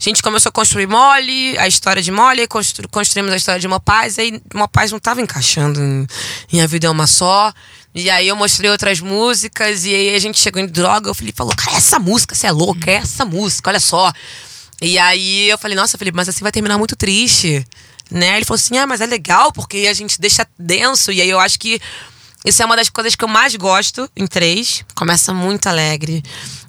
A 0.00 0.02
gente 0.02 0.22
começou 0.22 0.48
a 0.48 0.52
construir 0.52 0.86
Mole, 0.86 1.58
a 1.58 1.68
história 1.68 2.00
de 2.02 2.10
Mole, 2.10 2.46
constru- 2.48 2.88
construímos 2.88 3.30
a 3.32 3.36
história 3.36 3.60
de 3.60 3.68
Mopaz, 3.68 4.18
aí 4.18 4.40
Mopaz 4.54 4.90
não 4.90 4.98
tava 4.98 5.20
encaixando 5.20 5.78
em, 5.78 6.06
em 6.50 6.62
A 6.62 6.66
Vida 6.66 6.86
é 6.86 6.90
uma 6.90 7.06
só. 7.06 7.52
E 7.94 8.08
aí 8.08 8.28
eu 8.28 8.34
mostrei 8.36 8.70
outras 8.70 9.00
músicas, 9.00 9.84
e 9.84 9.94
aí 9.94 10.14
a 10.14 10.18
gente 10.18 10.38
chegou 10.40 10.62
em 10.62 10.66
droga, 10.66 11.10
o 11.10 11.14
Felipe 11.14 11.36
falou, 11.36 11.54
cara, 11.54 11.76
essa 11.76 11.98
música, 11.98 12.34
você 12.34 12.46
é 12.46 12.52
louca, 12.52 12.90
é 12.90 12.94
essa 12.94 13.24
música, 13.26 13.68
olha 13.68 13.80
só. 13.80 14.10
E 14.80 14.98
aí 14.98 15.50
eu 15.50 15.58
falei, 15.58 15.76
nossa, 15.76 15.98
Felipe, 15.98 16.16
mas 16.16 16.28
assim 16.30 16.42
vai 16.42 16.52
terminar 16.52 16.78
muito 16.78 16.96
triste. 16.96 17.62
Né? 18.10 18.36
Ele 18.36 18.46
falou 18.46 18.56
assim: 18.56 18.78
ah, 18.78 18.86
mas 18.86 19.02
é 19.02 19.06
legal, 19.06 19.52
porque 19.52 19.86
a 19.86 19.92
gente 19.92 20.18
deixa 20.18 20.46
denso. 20.58 21.12
E 21.12 21.20
aí 21.20 21.28
eu 21.28 21.38
acho 21.38 21.58
que 21.58 21.78
isso 22.48 22.62
é 22.62 22.66
uma 22.66 22.76
das 22.76 22.88
coisas 22.88 23.14
que 23.14 23.24
eu 23.24 23.28
mais 23.28 23.54
gosto 23.56 24.10
em 24.16 24.26
três. 24.26 24.84
Começa 24.94 25.32
muito 25.34 25.68
alegre. 25.68 26.22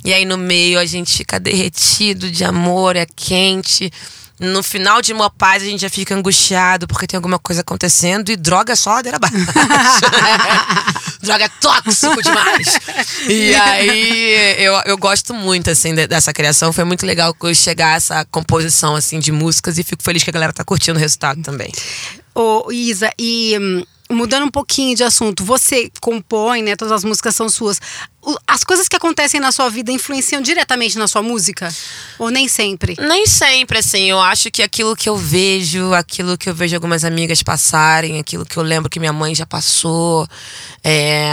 E 0.04 0.14
aí 0.14 0.26
no 0.26 0.38
meio 0.38 0.80
a 0.80 0.86
gente 0.86 1.16
fica 1.18 1.40
derretido 1.40 2.30
de 2.32 2.44
amor, 2.44 2.96
é 2.96 3.06
quente. 3.16 3.92
No 4.40 4.64
final 4.64 5.02
de 5.02 5.12
uma 5.12 5.30
paz 5.30 5.62
a 5.62 5.66
gente 5.66 5.82
já 5.82 5.90
fica 5.90 6.16
angustiado 6.16 6.88
porque 6.88 7.06
tem 7.06 7.18
alguma 7.18 7.38
coisa 7.38 7.60
acontecendo 7.60 8.30
e 8.32 8.38
droga 8.38 8.72
é 8.72 8.76
só 8.76 8.92
ladeira 8.92 9.18
abaixo. 9.18 9.36
droga 11.22 11.44
é 11.46 11.50
tóxico 11.60 12.22
demais. 12.24 12.80
E 13.28 13.54
aí 13.56 14.56
eu, 14.64 14.74
eu 14.86 14.98
gosto 14.98 15.34
muito 15.34 15.70
assim 15.70 15.94
de- 15.94 16.08
dessa 16.08 16.32
criação. 16.32 16.72
Foi 16.72 16.86
muito 16.86 17.06
legal 17.06 17.36
chegar 17.54 17.94
a 17.94 17.96
essa 17.96 18.26
composição 18.26 18.96
assim 18.96 19.20
de 19.20 19.32
músicas 19.32 19.78
e 19.78 19.84
fico 19.84 20.02
feliz 20.02 20.24
que 20.24 20.30
a 20.30 20.34
galera 20.34 20.54
tá 20.54 20.64
curtindo 20.64 20.98
o 20.98 21.02
resultado 21.02 21.42
também. 21.42 21.72
Ô, 22.34 22.72
Isa, 22.72 23.12
e 23.20 23.58
hum, 23.60 23.84
mudando 24.12 24.46
um 24.46 24.52
pouquinho 24.52 24.96
de 24.96 25.04
assunto, 25.04 25.44
você 25.44 25.92
compõe, 26.02 26.62
né? 26.64 26.76
Todas 26.76 26.92
as 26.92 27.04
músicas 27.04 27.36
são 27.36 27.48
suas. 27.48 27.80
As 28.46 28.64
coisas 28.66 28.88
que 28.88 28.96
acontecem 28.96 29.40
na 29.40 29.52
sua 29.52 29.70
vida 29.70 29.92
influenciam 29.92 30.42
diretamente 30.42 30.98
na 30.98 31.08
sua 31.08 31.22
música? 31.24 31.74
Ou 32.18 32.30
nem 32.30 32.48
sempre? 32.50 32.96
Nem 33.00 33.26
sempre, 33.26 33.80
assim. 33.80 34.10
Eu 34.10 34.20
acho 34.20 34.52
que 34.52 34.62
aquilo 34.62 34.96
que 34.96 35.08
eu 35.08 35.16
vejo, 35.16 35.94
aquilo 35.94 36.38
que 36.38 36.50
eu 36.50 36.54
vejo 36.54 36.76
algumas 36.76 37.06
amigas 37.06 37.42
passarem, 37.42 38.20
aquilo 38.20 38.46
que 38.46 38.58
eu 38.58 38.64
lembro 38.64 38.90
que 38.90 39.00
minha 39.00 39.14
mãe 39.14 39.34
já 39.34 39.46
passou, 39.46 40.28
é, 40.84 41.32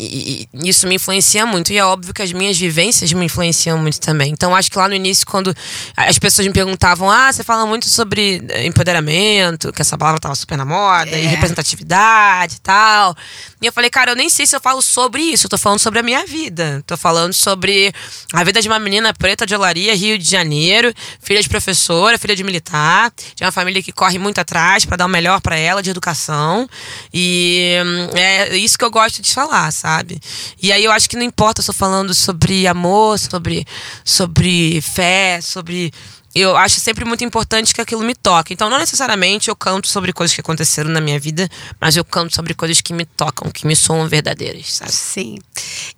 e- 0.00 0.48
e 0.52 0.68
isso 0.68 0.86
me 0.88 0.96
influencia 0.96 1.46
muito. 1.46 1.72
E 1.72 1.78
é 1.78 1.84
óbvio 1.84 2.12
que 2.12 2.20
as 2.22 2.32
minhas 2.32 2.58
vivências 2.58 3.12
me 3.12 3.24
influenciam 3.26 3.78
muito 3.78 4.00
também. 4.00 4.30
Então, 4.32 4.54
acho 4.56 4.70
que 4.70 4.76
lá 4.78 4.88
no 4.88 4.94
início, 4.94 5.24
quando 5.26 5.54
as 5.96 6.18
pessoas 6.18 6.46
me 6.48 6.52
perguntavam, 6.52 7.08
ah, 7.10 7.32
você 7.32 7.44
fala 7.44 7.64
muito 7.64 7.88
sobre 7.88 8.44
eh, 8.48 8.66
empoderamento, 8.66 9.72
que 9.72 9.80
essa 9.82 9.96
palavra 9.96 10.20
tava 10.20 10.34
super 10.34 10.58
na 10.58 10.64
moda, 10.64 11.16
e 11.16 11.26
representatividade 11.26 12.56
e 12.56 12.60
tal. 12.60 13.16
E 13.62 13.66
eu 13.66 13.72
falei, 13.72 13.88
cara, 13.88 14.10
eu 14.12 14.16
nem 14.16 14.28
sei 14.28 14.46
se 14.46 14.54
eu 14.56 14.60
falo 14.60 14.82
sobre 14.82 15.22
isso, 15.22 15.46
eu 15.46 15.50
tô 15.50 15.56
falando 15.58 15.78
sobre 15.78 16.00
a 16.00 16.02
minha 16.02 16.23
vida. 16.26 16.82
Tô 16.86 16.96
falando 16.96 17.32
sobre 17.32 17.92
a 18.32 18.44
vida 18.44 18.60
de 18.60 18.68
uma 18.68 18.78
menina 18.78 19.12
preta 19.12 19.46
de 19.46 19.54
Olaria, 19.54 19.94
Rio 19.94 20.18
de 20.18 20.28
Janeiro, 20.28 20.92
filha 21.20 21.42
de 21.42 21.48
professora, 21.48 22.18
filha 22.18 22.36
de 22.36 22.44
militar, 22.44 23.12
de 23.34 23.44
uma 23.44 23.52
família 23.52 23.82
que 23.82 23.92
corre 23.92 24.18
muito 24.18 24.40
atrás 24.40 24.84
pra 24.84 24.96
dar 24.96 25.06
o 25.06 25.08
melhor 25.08 25.40
pra 25.40 25.56
ela 25.56 25.82
de 25.82 25.90
educação. 25.90 26.68
E 27.12 27.76
hum, 27.84 28.16
é 28.16 28.56
isso 28.56 28.78
que 28.78 28.84
eu 28.84 28.90
gosto 28.90 29.22
de 29.22 29.32
falar, 29.32 29.70
sabe? 29.72 30.20
E 30.62 30.72
aí 30.72 30.84
eu 30.84 30.92
acho 30.92 31.08
que 31.08 31.16
não 31.16 31.22
importa 31.22 31.62
se 31.62 31.70
eu 31.70 31.74
falando 31.74 32.14
sobre 32.14 32.66
amor, 32.66 33.18
sobre, 33.18 33.66
sobre 34.04 34.80
fé, 34.80 35.40
sobre 35.40 35.92
eu 36.34 36.56
acho 36.56 36.80
sempre 36.80 37.04
muito 37.04 37.22
importante 37.24 37.72
que 37.74 37.80
aquilo 37.80 38.02
me 38.02 38.14
toque. 38.14 38.52
Então, 38.54 38.68
não 38.70 38.78
necessariamente 38.78 39.48
eu 39.48 39.56
canto 39.56 39.88
sobre 39.88 40.12
coisas 40.12 40.34
que 40.34 40.40
aconteceram 40.40 40.90
na 40.90 41.00
minha 41.00 41.18
vida, 41.20 41.48
mas 41.80 41.96
eu 41.96 42.04
canto 42.04 42.34
sobre 42.34 42.54
coisas 42.54 42.80
que 42.80 42.92
me 42.92 43.04
tocam, 43.04 43.50
que 43.50 43.66
me 43.66 43.76
soam 43.76 44.08
verdadeiras, 44.08 44.74
sabe? 44.74 44.92
Sim. 44.92 45.38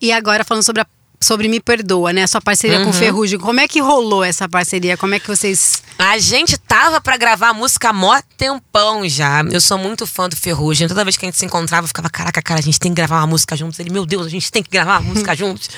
E 0.01 0.13
agora 0.13 0.45
falando 0.45 0.63
sobre 0.65 0.83
a 0.83 0.87
sobre 1.19 1.49
Me 1.49 1.59
Perdoa, 1.61 2.13
né? 2.13 2.27
Sua 2.27 2.43
parceria 2.43 2.79
Uhum. 2.79 2.85
com 2.85 2.93
Ferrugem. 2.93 3.39
Como 3.39 3.59
é 3.59 3.67
que 3.67 3.81
rolou 3.81 4.23
essa 4.23 4.47
parceria? 4.47 4.99
Como 4.99 5.15
é 5.15 5.19
que 5.19 5.27
vocês. 5.27 5.83
A 5.99 6.19
gente 6.19 6.59
tava 6.59 7.01
pra 7.01 7.17
gravar 7.17 7.49
a 7.49 7.55
música 7.55 7.89
há 7.89 7.93
mó 7.93 8.21
tempão 8.37 9.09
já. 9.09 9.43
Eu 9.51 9.61
sou 9.63 9.79
muito 9.79 10.07
fã 10.07 10.29
do 10.29 10.37
Ferrugem. 10.37 10.87
Toda 10.87 11.03
vez 11.05 11.17
que 11.17 11.25
a 11.25 11.29
gente 11.29 11.39
se 11.39 11.47
encontrava, 11.47 11.85
eu 11.85 11.89
ficava, 11.89 12.11
caraca, 12.11 12.43
cara, 12.43 12.61
a 12.61 12.63
gente 12.63 12.79
tem 12.79 12.93
que 12.93 12.97
gravar 12.97 13.17
uma 13.21 13.27
música 13.29 13.57
juntos. 13.57 13.79
Ele, 13.81 13.89
meu 13.89 14.05
Deus, 14.05 14.27
a 14.27 14.29
gente 14.29 14.53
tem 14.53 14.63
que 14.63 14.69
gravar 14.71 15.01
uma 15.01 15.09
música 15.15 15.35
juntos. 15.35 15.71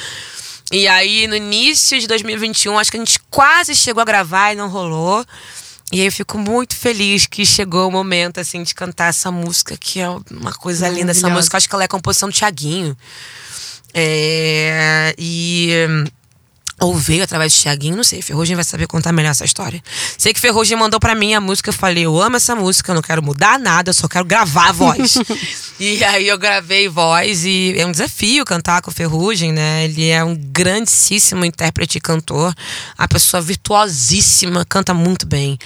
E 0.73 0.87
aí, 0.87 1.27
no 1.27 1.35
início 1.35 1.99
de 1.99 2.07
2021, 2.07 2.79
acho 2.79 2.91
que 2.91 2.97
a 2.97 3.01
gente 3.01 3.19
quase 3.31 3.75
chegou 3.75 4.03
a 4.03 4.05
gravar 4.05 4.53
e 4.53 4.57
não 4.57 4.69
rolou. 4.69 5.25
E 5.91 6.01
aí 6.01 6.07
eu 6.07 6.13
fico 6.13 6.37
muito 6.37 6.77
feliz 6.77 7.27
que 7.27 7.47
chegou 7.47 7.89
o 7.89 7.91
momento, 7.91 8.39
assim, 8.39 8.63
de 8.63 8.75
cantar 8.75 9.09
essa 9.09 9.31
música, 9.31 9.77
que 9.77 10.01
é 10.01 10.09
uma 10.31 10.53
coisa 10.53 10.89
linda. 10.89 11.13
Essa 11.13 11.31
música, 11.31 11.57
acho 11.57 11.69
que 11.69 11.75
ela 11.75 11.85
é 11.85 11.87
a 11.87 11.89
composição 11.89 12.29
do 12.29 12.35
Thiaguinho. 12.35 12.97
É, 13.95 15.15
e 15.17 15.71
ou 16.81 16.95
veio 16.95 17.25
através 17.25 17.53
do 17.53 17.63
Thiaguinho, 17.63 17.97
não 17.97 18.05
sei. 18.05 18.23
Ferrugem 18.23 18.55
vai 18.55 18.65
saber 18.65 18.87
contar 18.87 19.13
melhor 19.13 19.31
essa 19.31 19.45
história. 19.45 19.83
Sei 20.17 20.33
que 20.33 20.41
Ferrugem 20.41 20.77
mandou 20.77 21.01
pra 21.01 21.15
mim 21.15 21.35
a 21.35 21.41
música, 21.41 21.71
eu 21.71 21.75
falei, 21.75 22.05
eu 22.07 22.21
amo 22.21 22.37
essa 22.37 22.55
música, 22.55 22.91
eu 22.93 22.95
não 22.95 23.03
quero 23.03 23.23
mudar 23.23 23.59
nada, 23.59 23.91
eu 23.91 23.95
só 23.95 24.07
quero 24.07 24.25
gravar 24.25 24.69
a 24.69 24.73
voz. 24.73 25.15
E 25.81 26.03
aí 26.03 26.27
eu 26.27 26.37
gravei 26.37 26.89
voz 26.89 27.45
e 27.45 27.73
é 27.79 27.87
um 27.87 27.93
desafio 27.93 28.45
cantar 28.45 28.83
com 28.83 28.91
o 28.91 28.93
Ferrugem, 28.93 29.53
né? 29.53 29.85
Ele 29.85 30.09
é 30.09 30.25
um 30.25 30.35
grandíssimo 30.35 31.45
intérprete 31.45 31.99
e 31.99 32.01
cantor. 32.01 32.53
A 32.97 33.07
pessoa 33.07 33.41
virtuosíssima, 33.41 34.65
canta 34.65 34.93
muito 34.93 35.25
bem. 35.25 35.57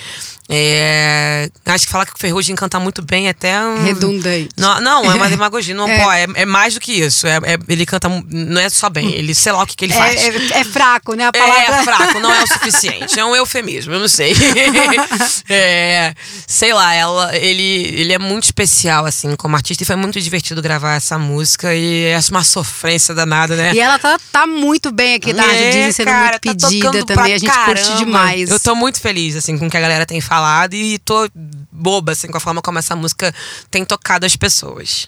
É, 0.53 1.49
acho 1.67 1.87
que 1.87 1.93
falar 1.93 2.07
que 2.07 2.13
o 2.15 2.19
Ferrugem 2.19 2.55
canta 2.55 2.79
muito 2.79 3.03
bem 3.03 3.27
é 3.27 3.31
até 3.31 3.61
um... 3.61 3.83
Redundante. 3.85 4.51
Não, 4.57 4.81
não 4.81 5.11
é 5.11 5.15
uma 5.15 5.29
demagogia, 5.31 5.75
não 5.75 5.89
É. 5.89 5.99
pode. 5.99 6.19
É, 6.39 6.43
é 6.43 6.47
mais 6.47 6.75
do 6.75 6.81
que 6.81 6.93
isso. 6.93 7.27
É, 7.27 7.37
é- 7.45 7.59
ele 7.69 7.87
canta, 7.87 8.09
não 8.31 8.61
é 8.61 8.69
só 8.69 8.89
bem, 8.91 9.11
ele 9.13 9.35
sei 9.35 9.53
lá 9.53 9.63
o 9.63 9.67
que, 9.67 9.75
que 9.77 9.85
ele 9.87 9.95
faz. 9.95 10.21
É, 10.23 10.29
é- 10.29 10.61
é 10.61 10.65
fraco, 10.65 11.15
né? 11.15 11.27
A 11.27 11.33
palavra. 11.33 11.77
É 11.77 11.83
fraco, 11.85 12.21
não 12.21 12.33
é 12.33 12.43
o 12.43 12.47
suficiente. 12.47 13.19
É 13.19 13.25
um 13.25 13.35
eufemismo, 13.35 13.93
eu 13.95 14.01
não 14.01 14.09
sei. 14.09 14.35
É, 15.49 16.15
sei 16.47 16.73
lá, 16.73 16.95
ela, 16.95 17.37
ele, 17.37 17.63
ele 17.97 18.13
é 18.13 18.19
muito 18.19 18.45
especial, 18.45 19.05
assim, 19.07 19.35
como 19.37 19.57
artista. 19.57 19.83
E 19.83 19.87
foi 19.87 19.97
muito 19.97 20.21
divertido 20.21 20.63
gravar 20.63 20.95
essa 20.95 21.19
música. 21.19 21.75
E 21.75 22.05
é 22.07 22.19
uma 22.31 22.45
sofrência 22.45 23.15
danada, 23.15 23.55
né? 23.57 23.73
E 23.75 23.81
ela 23.81 23.99
tá, 23.99 24.19
tá 24.31 24.47
muito 24.47 24.91
bem 24.93 25.15
aqui 25.15 25.33
Rádio 25.33 25.53
É, 25.55 25.71
Disney, 25.71 25.93
sendo 25.93 26.07
cara, 26.07 26.39
muito 26.45 26.61
tá 26.61 26.69
pedida 26.69 27.05
também. 27.07 27.35
A 27.35 27.39
gente 27.39 27.51
curte 27.53 27.83
caramba. 27.83 27.97
demais. 28.05 28.51
Eu 28.51 28.61
tô 28.61 28.75
muito 28.75 29.01
feliz, 29.01 29.37
assim, 29.37 29.59
com 29.59 29.67
o 29.67 29.71
que 29.71 29.77
a 29.77 29.81
galera 29.81 30.07
tem 30.07 30.21
falado. 30.21 30.42
E 30.77 30.99
tô 30.99 31.29
boba, 31.71 32.13
assim, 32.13 32.29
com 32.29 32.37
a 32.37 32.41
forma 32.41 32.61
como 32.63 32.79
essa 32.79 32.95
música 32.97 33.35
tem 33.71 33.85
tocado 33.85 34.27
as 34.27 34.37
pessoas. 34.37 35.07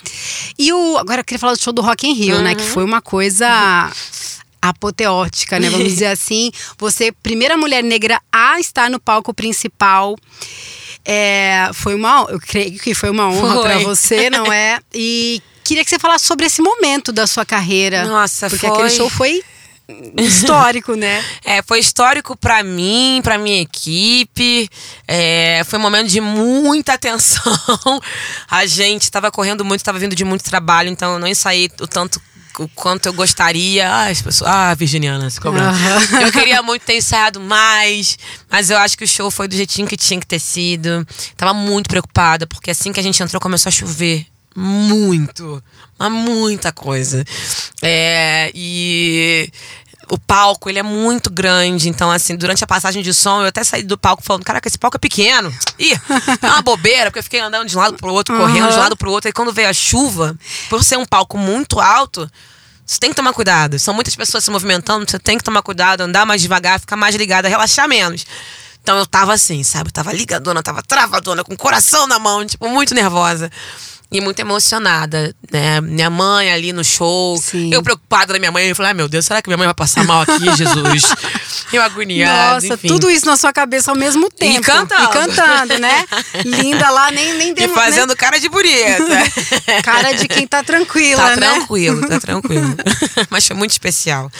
E 0.58 0.72
o. 0.72 0.98
Agora 0.98 1.20
eu 1.20 1.24
queria 1.24 1.38
falar 1.38 1.52
do 1.54 1.60
show 1.62 1.72
do 1.72 1.82
Rock 1.82 2.06
in 2.06 2.12
Rio, 2.14 2.36
Uhum. 2.36 2.42
né? 2.42 2.54
Que 2.54 2.62
foi 2.64 2.84
uma 2.84 3.00
coisa. 3.02 3.46
Apoteótica, 4.60 5.60
né? 5.60 5.68
Vamos 5.68 5.88
dizer 5.88 6.06
assim. 6.12 6.50
Você, 6.78 7.12
primeira 7.12 7.56
mulher 7.56 7.82
negra 7.84 8.20
a 8.32 8.58
estar 8.58 8.88
no 8.88 8.98
palco 8.98 9.34
principal. 9.34 10.16
É, 11.04 11.68
foi 11.74 11.94
uma, 11.94 12.26
eu 12.30 12.40
creio 12.40 12.78
que 12.78 12.94
foi 12.94 13.10
uma 13.10 13.28
honra 13.28 13.60
pra 13.60 13.78
você, 13.80 14.30
não 14.30 14.50
é? 14.50 14.78
E 14.94 15.42
queria 15.62 15.84
que 15.84 15.90
você 15.90 15.98
falasse 15.98 16.24
sobre 16.26 16.46
esse 16.46 16.62
momento 16.62 17.12
da 17.12 17.26
sua 17.26 17.44
carreira. 17.44 18.04
Nossa, 18.06 18.48
porque 18.48 18.66
foi. 18.66 18.74
aquele 18.74 18.90
show 18.90 19.10
foi 19.10 19.42
histórico, 20.16 20.94
né? 20.94 21.22
É, 21.44 21.62
foi 21.62 21.78
histórico 21.78 22.36
pra 22.36 22.62
mim, 22.62 23.20
pra 23.22 23.36
minha 23.36 23.60
equipe. 23.60 24.68
É, 25.06 25.62
foi 25.64 25.78
um 25.78 25.82
momento 25.82 26.08
de 26.08 26.20
muita 26.20 26.96
tensão. 26.96 27.52
A 28.50 28.64
gente 28.66 29.10
tava 29.10 29.30
correndo 29.30 29.64
muito, 29.64 29.84
tava 29.84 29.98
vindo 29.98 30.16
de 30.16 30.24
muito 30.24 30.42
trabalho, 30.42 30.88
então 30.88 31.14
eu 31.14 31.18
não 31.18 31.28
ensaiei 31.28 31.70
o 31.80 31.86
tanto 31.86 32.20
o 32.58 32.68
quanto 32.68 33.06
eu 33.06 33.12
gostaria. 33.12 33.88
Ah, 33.88 34.06
as 34.06 34.22
pessoas. 34.22 34.50
Ah, 34.50 34.74
Virginiana, 34.74 35.28
se 35.28 35.40
cobrando. 35.40 35.70
Aham. 35.70 36.22
Eu 36.22 36.32
queria 36.32 36.62
muito 36.62 36.82
ter 36.82 36.96
ensaiado 36.96 37.40
mais, 37.40 38.16
mas 38.48 38.70
eu 38.70 38.78
acho 38.78 38.96
que 38.96 39.04
o 39.04 39.08
show 39.08 39.30
foi 39.30 39.48
do 39.48 39.56
jeitinho 39.56 39.88
que 39.88 39.96
tinha 39.96 40.20
que 40.20 40.26
ter 40.26 40.38
sido. 40.38 41.06
Tava 41.36 41.52
muito 41.52 41.88
preocupada, 41.88 42.46
porque 42.46 42.70
assim 42.70 42.92
que 42.92 43.00
a 43.00 43.02
gente 43.02 43.20
entrou 43.22 43.40
começou 43.40 43.70
a 43.70 43.72
chover. 43.72 44.26
Muito. 44.54 45.62
Mas 45.98 46.12
muita 46.12 46.72
coisa. 46.72 47.24
É, 47.82 48.50
e 48.54 49.50
o 50.10 50.18
palco, 50.18 50.68
ele 50.68 50.78
é 50.78 50.82
muito 50.82 51.30
grande. 51.30 51.88
Então, 51.88 52.10
assim, 52.10 52.36
durante 52.36 52.62
a 52.62 52.66
passagem 52.66 53.02
de 53.02 53.12
som, 53.12 53.42
eu 53.42 53.48
até 53.48 53.64
saí 53.64 53.82
do 53.82 53.98
palco 53.98 54.22
falando: 54.22 54.44
caraca, 54.44 54.68
esse 54.68 54.78
palco 54.78 54.96
é 54.96 55.00
pequeno. 55.00 55.52
Ih, 55.78 55.92
é 56.42 56.46
uma 56.46 56.62
bobeira, 56.62 57.06
porque 57.06 57.18
eu 57.18 57.24
fiquei 57.24 57.40
andando 57.40 57.68
de 57.68 57.76
um 57.76 57.80
lado 57.80 57.96
pro 57.96 58.12
outro, 58.12 58.36
correndo 58.36 58.68
de 58.68 58.74
um 58.74 58.80
lado 58.80 58.96
pro 58.96 59.10
outro. 59.10 59.28
E 59.28 59.32
quando 59.32 59.52
veio 59.52 59.68
a 59.68 59.72
chuva, 59.72 60.36
por 60.68 60.82
ser 60.84 60.98
um 60.98 61.06
palco 61.06 61.38
muito 61.38 61.80
alto, 61.80 62.30
você 62.84 62.98
tem 62.98 63.10
que 63.10 63.16
tomar 63.16 63.32
cuidado. 63.32 63.78
São 63.78 63.94
muitas 63.94 64.14
pessoas 64.14 64.44
se 64.44 64.50
movimentando, 64.50 65.10
você 65.10 65.18
tem 65.18 65.38
que 65.38 65.44
tomar 65.44 65.62
cuidado, 65.62 66.02
andar 66.02 66.26
mais 66.26 66.42
devagar, 66.42 66.78
ficar 66.78 66.96
mais 66.96 67.14
ligada, 67.14 67.48
relaxar 67.48 67.88
menos. 67.88 68.26
Então 68.82 68.98
eu 68.98 69.06
tava 69.06 69.32
assim, 69.32 69.62
sabe? 69.62 69.88
Eu 69.88 69.92
tava 69.92 70.12
ligadona, 70.12 70.62
tava 70.62 70.82
travadona, 70.82 71.42
com 71.42 71.54
o 71.54 71.56
coração 71.56 72.06
na 72.06 72.18
mão, 72.18 72.44
tipo, 72.44 72.68
muito 72.68 72.94
nervosa. 72.94 73.50
E 74.14 74.20
muito 74.20 74.38
emocionada, 74.38 75.35
né? 75.50 75.81
Minha 75.81 76.09
mãe 76.09 76.53
ali 76.53 76.72
no 76.72 76.85
show. 76.85 77.37
Sim. 77.37 77.70
Eu 77.74 77.83
preocupada 77.83 78.33
da 78.33 78.38
minha 78.38 78.53
mãe. 78.53 78.68
Eu 78.68 78.77
falei, 78.77 78.90
ai 78.90 78.94
meu 78.94 79.09
Deus, 79.09 79.24
será 79.27 79.42
que 79.42 79.48
minha 79.48 79.57
mãe 79.57 79.66
vai 79.66 79.74
passar 79.74 80.05
mal 80.05 80.22
aqui, 80.22 80.44
Jesus? 80.57 81.12
Eu 81.72 81.83
agoniada. 81.83 82.55
Nossa, 82.55 82.74
enfim. 82.74 82.87
tudo 82.88 83.11
isso 83.11 83.27
na 83.27 83.37
sua 83.37 83.53
cabeça 83.53 83.90
ao 83.90 83.96
mesmo 83.96 84.31
tempo. 84.31 84.62
cantando. 84.62 85.03
E 85.03 85.09
cantando, 85.09 85.79
né? 85.81 86.05
Linda 86.44 86.88
lá, 86.90 87.11
nem, 87.11 87.33
nem 87.35 87.48
E 87.50 87.55
demo- 87.55 87.74
fazendo 87.74 88.14
cara 88.16 88.38
de 88.38 88.48
bonita. 88.48 89.05
né? 89.09 89.24
cara 89.83 90.12
de 90.12 90.29
quem 90.29 90.46
tá 90.46 90.62
tranquila, 90.62 91.20
Tá 91.20 91.37
né? 91.37 91.50
tranquilo, 91.50 92.09
tá 92.09 92.20
tranquilo. 92.20 92.77
Mas 93.31 93.46
foi 93.46 93.57
muito 93.57 93.72
especial. 93.72 94.31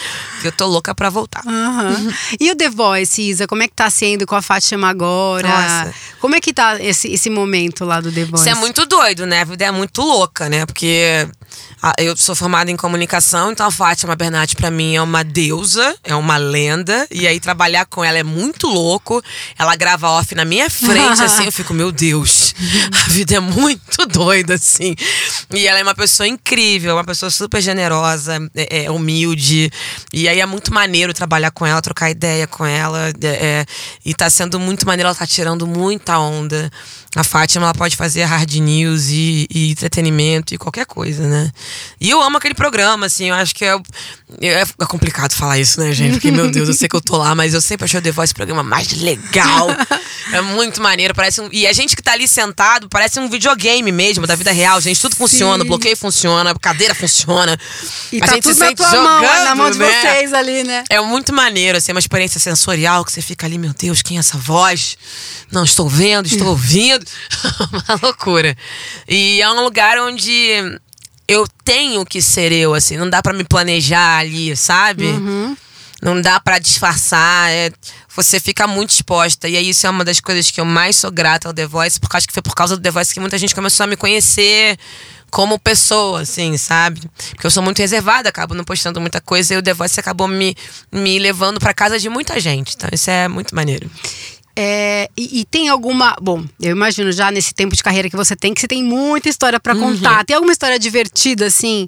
Eu 0.43 0.51
tô 0.53 0.65
louca 0.67 0.95
pra 0.95 1.09
voltar. 1.09 1.41
Aham. 1.45 2.13
E 2.39 2.49
o 2.49 2.55
The 2.55 2.69
Voice, 2.69 3.21
Isa, 3.21 3.45
como 3.47 3.61
é 3.63 3.67
que 3.67 3.73
tá 3.73 3.89
sendo 3.89 4.25
com 4.25 4.35
a 4.35 4.41
Fátima 4.41 4.87
agora? 4.89 5.47
Nossa. 5.47 5.93
Como 6.21 6.33
é 6.35 6.39
que 6.39 6.53
tá 6.53 6.81
esse, 6.81 7.11
esse 7.11 7.29
momento 7.29 7.83
lá 7.83 7.99
do 7.99 8.09
The 8.11 8.23
Voice? 8.25 8.47
Isso 8.47 8.57
é 8.57 8.59
muito 8.59 8.85
doido, 8.85 9.25
né? 9.25 9.41
A 9.41 9.45
vida 9.45 9.64
é 9.65 9.71
muito 9.71 10.01
louca, 10.01 10.47
né? 10.49 10.65
Porque 10.65 11.27
a- 11.81 11.93
eu 11.99 12.15
sou 12.17 12.35
formada 12.35 12.71
em 12.71 12.75
comunicação, 12.75 13.51
então 13.51 13.65
a 13.65 13.71
Fátima 13.71 14.15
Bernardi 14.15 14.55
pra 14.55 14.71
mim 14.71 14.95
é 14.95 15.01
uma 15.01 15.23
deusa, 15.23 15.95
é 16.03 16.15
uma 16.15 16.37
lenda. 16.37 17.07
E 17.11 17.27
aí 17.27 17.39
trabalhar 17.39 17.85
com 17.85 18.03
ela 18.03 18.17
é 18.17 18.23
muito 18.23 18.67
louco. 18.67 19.21
Ela 19.57 19.75
grava 19.75 20.09
off 20.09 20.33
na 20.35 20.45
minha 20.45 20.69
frente, 20.69 21.21
assim, 21.23 21.45
eu 21.45 21.51
fico, 21.51 21.73
meu 21.73 21.91
Deus, 21.91 22.53
a 23.05 23.09
vida 23.09 23.35
é 23.35 23.39
muito 23.39 24.05
doida, 24.07 24.55
assim. 24.55 24.95
E 25.53 25.67
ela 25.67 25.79
é 25.79 25.83
uma 25.83 25.95
pessoa 25.95 26.27
incrível, 26.27 26.95
uma 26.95 27.03
pessoa 27.03 27.29
super 27.29 27.61
generosa, 27.61 28.37
é, 28.55 28.85
é 28.85 28.91
humilde. 28.91 29.71
E 30.13 30.27
aí 30.27 30.39
é 30.39 30.45
muito 30.45 30.73
maneiro 30.73 31.13
trabalhar 31.13 31.51
com 31.51 31.65
ela, 31.65 31.81
trocar 31.81 32.09
ideia 32.09 32.47
com 32.47 32.65
ela. 32.65 33.09
é, 33.21 33.27
é, 33.27 33.65
e 34.05 34.13
tá 34.13 34.29
sendo 34.29 34.59
muito 34.59 34.85
maneiro, 34.85 35.07
ela 35.07 35.15
tá 35.15 35.27
tirando 35.27 35.67
muita 35.67 36.17
onda. 36.19 36.71
A 37.15 37.23
Fátima, 37.23 37.65
ela 37.65 37.73
pode 37.73 37.95
fazer 37.95 38.23
hard 38.23 38.53
news 38.55 39.07
e, 39.07 39.47
e 39.49 39.71
entretenimento 39.71 40.53
e 40.53 40.57
qualquer 40.57 40.85
coisa, 40.85 41.25
né? 41.27 41.49
E 41.99 42.09
eu 42.09 42.21
amo 42.21 42.37
aquele 42.37 42.53
programa, 42.53 43.05
assim, 43.05 43.29
eu 43.29 43.35
acho 43.35 43.55
que 43.55 43.63
é, 43.63 43.73
é, 44.41 44.61
é 44.61 44.85
complicado 44.85 45.31
falar 45.33 45.57
isso, 45.57 45.79
né, 45.79 45.93
gente? 45.93 46.13
Porque, 46.13 46.29
meu 46.29 46.51
Deus, 46.51 46.67
eu 46.67 46.73
sei 46.73 46.89
que 46.89 46.95
eu 46.95 47.01
tô 47.01 47.17
lá, 47.17 47.33
mas 47.33 47.53
eu 47.53 47.61
sempre 47.61 47.85
achei 47.85 47.99
o 47.99 48.03
The 48.03 48.11
Voice 48.11 48.33
o 48.33 48.35
programa 48.35 48.63
mais 48.63 48.91
legal. 48.91 49.67
É 50.33 50.41
muito 50.41 50.81
maneiro, 50.81 51.13
parece 51.13 51.39
um, 51.39 51.49
E 51.51 51.67
a 51.67 51.71
gente 51.73 51.95
que 51.95 52.01
tá 52.01 52.13
ali 52.13 52.27
sentado, 52.27 52.89
parece 52.89 53.19
um 53.19 53.29
videogame 53.29 53.91
mesmo, 53.91 54.25
da 54.25 54.35
vida 54.35 54.51
real, 54.51 54.81
gente. 54.81 54.99
Tudo 54.99 55.15
funciona, 55.15 55.63
bloqueio 55.63 55.95
funciona, 55.95 56.53
cadeira 56.55 56.95
funciona. 56.95 57.57
E 58.11 58.17
a 58.17 58.25
tá 58.25 58.33
gente 58.33 58.43
tudo 58.43 58.55
se 58.55 58.59
na 58.59 58.65
sente 58.67 58.77
tua 58.77 58.89
jogando, 58.89 59.21
mão, 59.21 59.43
na 59.45 59.55
mão 59.55 59.71
de 59.71 59.77
né? 59.77 60.01
vocês 60.01 60.33
ali, 60.33 60.63
né? 60.63 60.83
É 60.89 60.99
muito 60.99 61.31
maneiro, 61.31 61.77
assim, 61.77 61.91
é 61.91 61.93
uma 61.93 61.99
experiência 61.99 62.39
sensorial 62.39 63.05
que 63.05 63.11
você 63.11 63.21
fica 63.21 63.45
ali, 63.45 63.57
meu 63.57 63.73
Deus, 63.73 64.01
quem 64.01 64.17
é 64.17 64.19
essa 64.19 64.37
voz? 64.37 64.97
Não, 65.51 65.63
estou 65.63 65.87
vendo, 65.87 66.25
estou 66.25 66.47
ouvindo. 66.49 67.04
uma 67.87 67.99
loucura. 68.01 68.55
E 69.07 69.41
é 69.41 69.49
um 69.49 69.61
lugar 69.63 69.97
onde 69.99 70.79
eu 71.27 71.47
tenho 71.63 72.05
que 72.05 72.21
ser 72.21 72.51
eu, 72.51 72.73
assim, 72.73 72.97
não 72.97 73.09
dá 73.09 73.21
pra 73.21 73.33
me 73.33 73.43
planejar 73.43 74.19
ali, 74.19 74.55
sabe? 74.55 75.05
Não 76.01 76.21
dá 76.21 76.39
pra 76.39 76.59
disfarçar, 76.59 77.49
é- 77.49 77.71
você 78.15 78.39
fica 78.39 78.67
muito 78.67 78.91
exposta. 78.91 79.47
E 79.49 79.57
aí 79.57 79.69
isso 79.69 79.87
é 79.87 79.89
uma 79.89 80.03
das 80.05 80.19
coisas 80.19 80.51
que 80.51 80.61
eu 80.61 80.65
mais 80.65 80.95
sou 80.95 81.11
grata 81.11 81.47
ao 81.47 81.53
The 81.53 81.65
Voice, 81.65 81.99
porque 81.99 82.15
acho 82.17 82.27
que 82.27 82.33
foi 82.33 82.43
por 82.43 82.53
causa 82.53 82.75
do 82.77 82.81
The 82.81 82.91
Voice 82.91 83.13
que 83.13 83.19
muita 83.19 83.37
gente 83.37 83.55
começou 83.55 83.83
a 83.83 83.87
me 83.87 83.95
conhecer 83.97 84.77
como 85.31 85.59
pessoa, 85.59 86.21
assim, 86.21 86.55
sabe? 86.57 87.01
Porque 87.31 87.45
eu 87.45 87.51
sou 87.51 87.61
muito 87.63 87.79
reservada, 87.79 88.29
acabo 88.29 88.53
não 88.53 88.63
postando 88.63 89.01
muita 89.01 89.19
coisa 89.19 89.53
e 89.53 89.57
o 89.57 89.63
The 89.63 89.73
Voice 89.73 89.99
acabou 89.99 90.27
me, 90.27 90.55
me 90.91 91.17
levando 91.19 91.59
pra 91.59 91.73
casa 91.73 91.99
de 91.99 92.07
muita 92.07 92.39
gente. 92.39 92.75
Então 92.75 92.89
isso 92.93 93.09
é 93.09 93.27
muito 93.27 93.53
maneiro. 93.55 93.89
É, 94.55 95.09
e, 95.17 95.41
e 95.41 95.45
tem 95.45 95.67
alguma. 95.67 96.15
Bom, 96.21 96.43
eu 96.61 96.71
imagino 96.71 97.11
já 97.11 97.29
nesse 97.29 97.53
tempo 97.53 97.75
de 97.75 97.83
carreira 97.83 98.09
que 98.09 98.15
você 98.15 98.35
tem, 98.35 98.53
que 98.53 98.61
você 98.61 98.67
tem 98.67 98.81
muita 98.83 99.27
história 99.27 99.59
pra 99.59 99.75
contar. 99.75 100.23
Tem 100.23 100.35
alguma 100.35 100.53
história 100.53 100.79
divertida, 100.79 101.47
assim, 101.47 101.87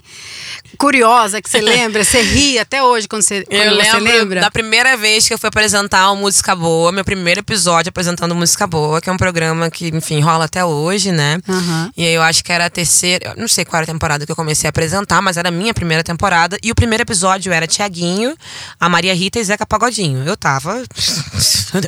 curiosa, 0.77 1.41
que 1.41 1.49
você 1.49 1.61
lembra? 1.61 2.03
Você 2.03 2.21
ri 2.21 2.59
até 2.59 2.83
hoje 2.83 3.07
quando 3.07 3.21
você, 3.21 3.43
quando 3.45 3.53
Eu 3.61 3.75
você 3.75 3.99
lembro 3.99 4.03
lembra? 4.19 4.41
da 4.41 4.51
primeira 4.51 4.97
vez 4.97 5.27
que 5.27 5.33
eu 5.33 5.37
fui 5.37 5.47
apresentar 5.47 6.11
o 6.11 6.17
Música 6.17 6.55
Boa, 6.55 6.91
meu 6.91 7.05
primeiro 7.05 7.39
episódio 7.39 7.89
apresentando 7.89 8.35
Música 8.35 8.67
Boa, 8.67 8.99
que 8.99 9.09
é 9.09 9.13
um 9.13 9.17
programa 9.17 9.69
que, 9.69 9.87
enfim, 9.87 10.19
rola 10.19 10.45
até 10.45 10.65
hoje, 10.65 11.11
né? 11.11 11.39
Aham. 11.47 11.91
E 11.95 12.05
aí 12.05 12.13
eu 12.13 12.21
acho 12.21 12.43
que 12.43 12.51
era 12.51 12.65
a 12.65 12.69
terceira, 12.69 13.33
não 13.37 13.47
sei 13.47 13.63
qual 13.63 13.77
era 13.81 13.89
a 13.89 13.93
temporada 13.93 14.25
que 14.25 14.31
eu 14.31 14.35
comecei 14.35 14.67
a 14.67 14.71
apresentar, 14.71 15.21
mas 15.21 15.37
era 15.37 15.47
a 15.49 15.51
minha 15.51 15.73
primeira 15.73 16.03
temporada. 16.03 16.57
E 16.61 16.69
o 16.71 16.75
primeiro 16.75 17.03
episódio 17.03 17.53
era 17.53 17.65
Tiaguinho, 17.65 18.35
a 18.79 18.89
Maria 18.89 19.13
Rita 19.13 19.39
e 19.39 19.43
Zeca 19.43 19.65
Pagodinho. 19.65 20.23
Eu 20.25 20.35
tava, 20.35 20.83
meu 21.73 21.81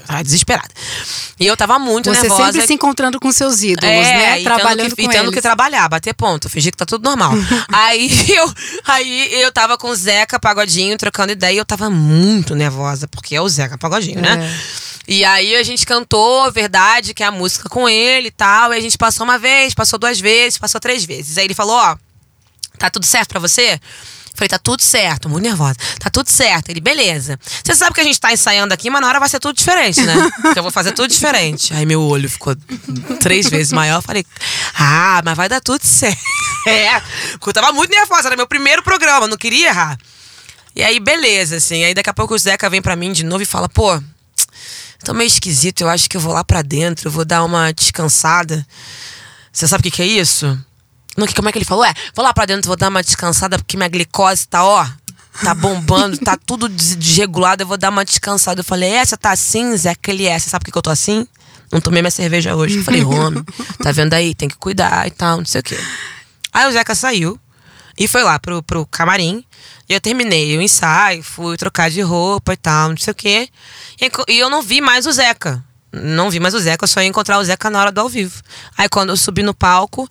E 1.39 1.45
eu 1.45 1.55
tava 1.55 1.79
muito 1.79 2.09
Você 2.13 2.21
nervosa. 2.21 2.51
sempre 2.51 2.67
se 2.67 2.73
encontrando 2.73 3.19
com 3.19 3.31
seus 3.31 3.61
ídolos, 3.63 3.89
É, 3.89 4.01
né? 4.17 4.41
e 4.41 4.43
Trabalhando 4.43 4.95
que, 4.95 5.03
com 5.03 5.09
e 5.09 5.13
tendo 5.13 5.25
eles. 5.25 5.35
que 5.35 5.41
trabalhar, 5.41 5.87
bater 5.87 6.13
ponto, 6.13 6.49
fingir 6.49 6.71
que 6.71 6.77
tá 6.77 6.85
tudo 6.85 7.03
normal. 7.07 7.31
aí, 7.71 8.09
eu, 8.29 8.53
aí 8.85 9.41
eu 9.41 9.51
tava 9.51 9.77
com 9.77 9.89
o 9.89 9.95
Zeca 9.95 10.39
Pagodinho 10.39 10.97
trocando 10.97 11.31
ideia 11.31 11.53
e 11.53 11.57
eu 11.57 11.65
tava 11.65 11.89
muito 11.89 12.55
nervosa, 12.55 13.07
porque 13.07 13.35
é 13.35 13.41
o 13.41 13.47
Zeca 13.47 13.77
Pagodinho, 13.77 14.21
né? 14.21 14.51
É. 14.53 14.89
E 15.11 15.25
aí 15.25 15.55
a 15.55 15.63
gente 15.63 15.85
cantou 15.87 16.51
Verdade, 16.51 17.13
que 17.15 17.23
é 17.23 17.25
a 17.25 17.31
música 17.31 17.67
com 17.67 17.89
ele 17.89 18.27
e 18.27 18.31
tal. 18.31 18.73
E 18.73 18.77
a 18.77 18.81
gente 18.81 18.97
passou 18.97 19.23
uma 19.23 19.39
vez, 19.39 19.73
passou 19.73 19.97
duas 19.97 20.19
vezes, 20.19 20.57
passou 20.59 20.79
três 20.79 21.03
vezes. 21.03 21.37
Aí 21.37 21.45
ele 21.45 21.55
falou, 21.55 21.75
ó, 21.75 21.95
tá 22.77 22.89
tudo 22.91 23.05
certo 23.05 23.29
pra 23.29 23.39
você? 23.39 23.79
Falei, 24.39 24.47
tá 24.47 24.57
tudo 24.57 24.81
certo, 24.81 25.27
muito 25.27 25.43
nervosa. 25.43 25.75
Tá 25.99 26.09
tudo 26.09 26.29
certo. 26.29 26.69
Ele, 26.69 26.79
beleza. 26.79 27.37
Você 27.61 27.75
sabe 27.75 27.93
que 27.93 27.99
a 27.99 28.05
gente 28.05 28.17
tá 28.17 28.31
ensaiando 28.31 28.73
aqui, 28.73 28.89
mas 28.89 29.01
na 29.01 29.09
hora 29.09 29.19
vai 29.19 29.27
ser 29.27 29.37
tudo 29.37 29.53
diferente, 29.53 30.01
né? 30.01 30.15
Porque 30.41 30.57
eu 30.59 30.63
vou 30.63 30.71
fazer 30.71 30.93
tudo 30.93 31.09
diferente. 31.09 31.73
Aí 31.73 31.85
meu 31.85 32.01
olho 32.01 32.29
ficou 32.29 32.55
três 33.19 33.49
vezes 33.49 33.73
maior. 33.73 34.01
Falei, 34.01 34.25
ah, 34.75 35.21
mas 35.25 35.35
vai 35.35 35.49
dar 35.49 35.59
tudo 35.59 35.83
certo. 35.83 36.17
É, 36.67 36.99
porque 37.31 37.49
eu 37.49 37.53
tava 37.53 37.71
muito 37.71 37.89
nervosa, 37.89 38.27
era 38.27 38.35
meu 38.35 38.45
primeiro 38.45 38.83
programa, 38.83 39.27
não 39.27 39.37
queria 39.37 39.69
errar. 39.69 39.97
E 40.75 40.83
aí, 40.83 40.99
beleza, 40.99 41.55
assim. 41.55 41.85
Aí 41.85 41.93
daqui 41.93 42.09
a 42.09 42.13
pouco 42.13 42.35
o 42.35 42.37
Zeca 42.37 42.69
vem 42.69 42.81
pra 42.81 42.97
mim 42.97 43.13
de 43.13 43.23
novo 43.23 43.41
e 43.41 43.45
fala, 43.45 43.69
pô, 43.69 43.99
tô 45.03 45.13
meio 45.13 45.27
esquisito, 45.27 45.81
eu 45.81 45.89
acho 45.89 46.09
que 46.09 46.17
eu 46.17 46.21
vou 46.21 46.33
lá 46.33 46.43
pra 46.43 46.61
dentro, 46.61 47.07
eu 47.07 47.11
vou 47.11 47.23
dar 47.23 47.45
uma 47.45 47.71
descansada. 47.71 48.67
Você 49.53 49.67
sabe 49.69 49.79
o 49.79 49.83
que, 49.83 49.91
que 49.91 50.01
é 50.01 50.05
isso? 50.05 50.59
Que- 51.27 51.33
como 51.35 51.49
é 51.49 51.51
que 51.51 51.57
ele 51.57 51.65
falou? 51.65 51.83
É, 51.85 51.93
vou 52.15 52.23
lá 52.23 52.33
pra 52.33 52.45
dentro, 52.45 52.67
vou 52.67 52.75
dar 52.77 52.89
uma 52.89 53.01
descansada 53.03 53.57
porque 53.57 53.75
minha 53.77 53.89
glicose 53.89 54.47
tá, 54.47 54.63
ó, 54.63 54.85
tá 55.43 55.53
bombando, 55.53 56.17
tá 56.17 56.37
tudo 56.45 56.67
des- 56.69 56.95
desregulado, 56.95 57.63
eu 57.63 57.67
vou 57.67 57.77
dar 57.77 57.89
uma 57.89 58.03
descansada. 58.05 58.59
Eu 58.61 58.65
falei, 58.65 58.93
você 59.03 59.15
tá 59.17 59.31
assim, 59.31 59.75
Zeca? 59.77 60.11
Ele 60.11 60.25
é, 60.25 60.37
você 60.37 60.49
sabe 60.49 60.61
por 60.61 60.65
que, 60.65 60.71
que 60.71 60.77
eu 60.77 60.81
tô 60.81 60.89
assim? 60.89 61.27
Não 61.71 61.79
tomei 61.79 62.01
minha 62.01 62.11
cerveja 62.11 62.55
hoje. 62.55 62.77
Eu 62.77 62.83
falei, 62.83 63.03
homem, 63.03 63.43
tá 63.83 63.91
vendo 63.91 64.13
aí? 64.13 64.33
Tem 64.33 64.49
que 64.49 64.55
cuidar 64.57 65.05
e 65.07 65.11
tal, 65.11 65.37
não 65.37 65.45
sei 65.45 65.61
o 65.61 65.63
quê. 65.63 65.77
Aí 66.51 66.67
o 66.67 66.71
Zeca 66.71 66.95
saiu 66.95 67.39
e 67.97 68.07
foi 68.07 68.23
lá 68.23 68.39
pro, 68.39 68.63
pro 68.63 68.85
camarim. 68.87 69.43
E 69.87 69.93
eu 69.93 70.01
terminei 70.01 70.57
o 70.57 70.61
ensaio, 70.61 71.21
fui 71.23 71.57
trocar 71.57 71.89
de 71.91 72.01
roupa 72.01 72.53
e 72.53 72.57
tal, 72.57 72.89
não 72.89 72.97
sei 72.97 73.11
o 73.11 73.15
quê. 73.15 73.49
E, 74.01 74.33
e 74.33 74.39
eu 74.39 74.49
não 74.49 74.61
vi 74.63 74.81
mais 74.81 75.05
o 75.05 75.11
Zeca. 75.11 75.63
Não 75.91 76.29
vi 76.29 76.39
mais 76.39 76.53
o 76.53 76.59
Zeca, 76.59 76.83
eu 76.83 76.87
só 76.87 77.01
ia 77.01 77.07
encontrar 77.07 77.39
o 77.39 77.43
Zeca 77.43 77.69
na 77.69 77.79
hora 77.81 77.91
do 77.91 77.99
ao 78.01 78.09
vivo. 78.09 78.41
Aí 78.77 78.87
quando 78.89 79.09
eu 79.09 79.17
subi 79.17 79.41
no 79.43 79.53
palco, 79.53 80.07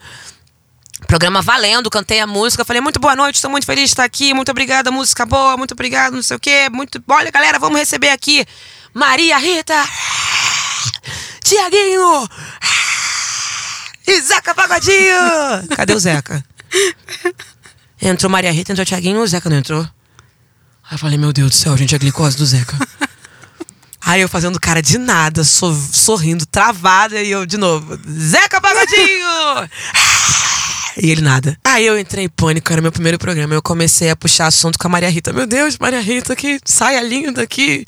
programa 1.07 1.41
valendo, 1.41 1.89
cantei 1.91 2.21
a 2.21 2.27
música, 2.27 2.65
falei, 2.65 2.83
muito 2.83 2.99
boa 3.01 3.15
noite, 3.17 3.37
estou 3.37 3.51
muito 3.51 3.65
feliz 3.67 3.85
de 3.85 3.91
estar 3.91 4.05
aqui, 4.05 4.35
muito 4.35 4.51
obrigada, 4.51 4.91
música 4.91 5.25
boa, 5.25 5.57
muito 5.57 5.73
obrigado, 5.73 6.15
não 6.15 6.23
sei 6.23 6.37
o 6.37 6.41
quê, 6.41 6.69
muito. 6.71 7.03
Olha, 7.09 7.31
galera, 7.31 7.59
vamos 7.59 7.79
receber 7.79 8.11
aqui 8.11 8.45
Maria 8.93 9.39
Rita, 9.39 9.75
Tiaguinho 11.45 12.29
e 14.07 14.21
Zeca 14.23 14.55
Pagodinho. 14.55 15.69
Cadê 15.77 15.95
o 15.95 15.99
Zeca? 16.01 16.45
Entrou 18.01 18.31
Maria 18.31 18.53
Rita, 18.53 18.73
entrou 18.73 18.85
Tiaguinho, 18.85 19.21
o 19.21 19.27
Zeca 19.27 19.49
não 19.49 19.57
entrou. 19.59 19.83
Aí 19.83 20.95
eu 20.95 20.99
falei, 20.99 21.19
meu 21.19 21.33
Deus 21.33 21.51
do 21.51 21.57
céu, 21.57 21.77
gente, 21.77 21.95
a 21.95 21.99
glicose 21.99 22.37
do 22.37 22.47
Zeca. 22.47 22.77
Aí 24.01 24.23
eu 24.23 24.29
fazendo 24.29 24.59
cara 24.59 24.81
de 24.81 24.97
nada, 24.97 25.45
so- 25.45 25.75
sorrindo, 25.93 26.47
travada, 26.47 27.21
e 27.21 27.31
eu 27.31 27.45
de 27.45 27.59
novo, 27.59 27.99
Zeca 28.09 28.61
Pagodinho! 28.61 29.69
E 31.01 31.11
ele 31.11 31.21
nada. 31.21 31.57
Aí 31.65 31.87
eu 31.87 31.99
entrei 31.99 32.25
em 32.25 32.29
pânico, 32.29 32.73
era 32.73 32.83
meu 32.83 32.91
primeiro 32.91 33.19
programa. 33.19 33.55
Eu 33.55 33.63
comecei 33.63 34.11
a 34.11 34.17
puxar 34.17 34.49
assunto 34.49 34.79
com 34.79 34.89
a 34.89 34.91
Maria 34.91 35.09
Rita. 35.09 35.33
Meu 35.33 35.47
Deus, 35.47 35.79
Maria 35.79 36.01
Rita, 36.01 36.35
que 36.35 36.59
saia 36.65 37.01
linda 37.01 37.43
aqui. 37.43 37.87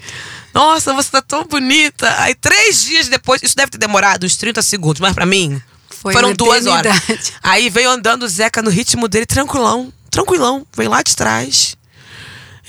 Nossa, 0.55 0.95
você 0.95 1.11
tá 1.11 1.21
tão 1.21 1.45
bonita. 1.45 2.09
Aí 2.23 2.35
três 2.35 2.83
dias 2.83 3.09
depois, 3.09 3.43
isso 3.43 3.57
deve 3.57 3.73
ter 3.73 3.79
demorado 3.79 4.25
uns 4.25 4.37
30 4.37 4.63
segundos, 4.63 5.01
mas 5.01 5.13
pra 5.13 5.27
mim 5.27 5.61
Foi 5.89 6.13
foram 6.13 6.33
duas 6.33 6.67
horas. 6.67 6.95
Aí 7.43 7.69
veio 7.69 7.91
andando 7.91 8.23
o 8.23 8.29
Zeca 8.29 8.63
no 8.63 8.71
ritmo 8.71 9.09
dele, 9.09 9.27
tranquilão, 9.27 9.93
tranquilão. 10.09 10.65
Veio 10.77 10.91
lá 10.91 11.03
de 11.03 11.17
trás. 11.17 11.77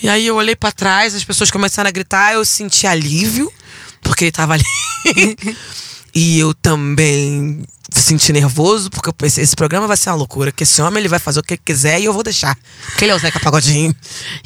E 0.03 0.09
aí 0.09 0.25
eu 0.25 0.35
olhei 0.35 0.55
pra 0.55 0.71
trás, 0.71 1.13
as 1.13 1.23
pessoas 1.23 1.51
começaram 1.51 1.87
a 1.87 1.91
gritar, 1.91 2.33
eu 2.33 2.43
senti 2.43 2.87
alívio, 2.87 3.53
porque 4.01 4.23
ele 4.23 4.31
tava 4.31 4.53
ali. 4.53 4.65
e 6.15 6.39
eu 6.39 6.55
também 6.55 7.63
senti 7.99 8.31
nervoso, 8.31 8.89
porque 8.89 9.09
eu 9.09 9.13
pensei, 9.13 9.43
esse 9.43 9.55
programa 9.55 9.87
vai 9.87 9.97
ser 9.97 10.09
uma 10.09 10.15
loucura, 10.15 10.51
que 10.51 10.63
esse 10.63 10.81
homem 10.81 10.99
ele 11.01 11.09
vai 11.09 11.19
fazer 11.19 11.39
o 11.39 11.43
que 11.43 11.55
ele 11.55 11.61
quiser 11.63 11.99
e 11.99 12.05
eu 12.05 12.13
vou 12.13 12.23
deixar. 12.23 12.57
Porque 12.87 13.05
ele 13.05 13.11
é 13.11 13.15
o 13.15 13.19
Zeca 13.19 13.39
Pagodinho. 13.39 13.93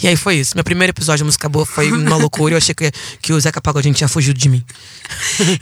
E 0.02 0.08
aí 0.08 0.16
foi 0.16 0.36
isso. 0.38 0.56
Meu 0.56 0.64
primeiro 0.64 0.92
episódio 0.92 1.20
de 1.20 1.24
Música 1.26 1.48
Boa 1.48 1.66
foi 1.66 1.92
uma 1.92 2.18
loucura. 2.18 2.54
Eu 2.54 2.58
achei 2.58 2.74
que, 2.74 2.92
que 3.22 3.34
o 3.34 3.40
Zeca 3.40 3.62
Pagodinho 3.62 3.94
tinha 3.94 4.08
fugido 4.08 4.38
de 4.40 4.50
mim. 4.50 4.64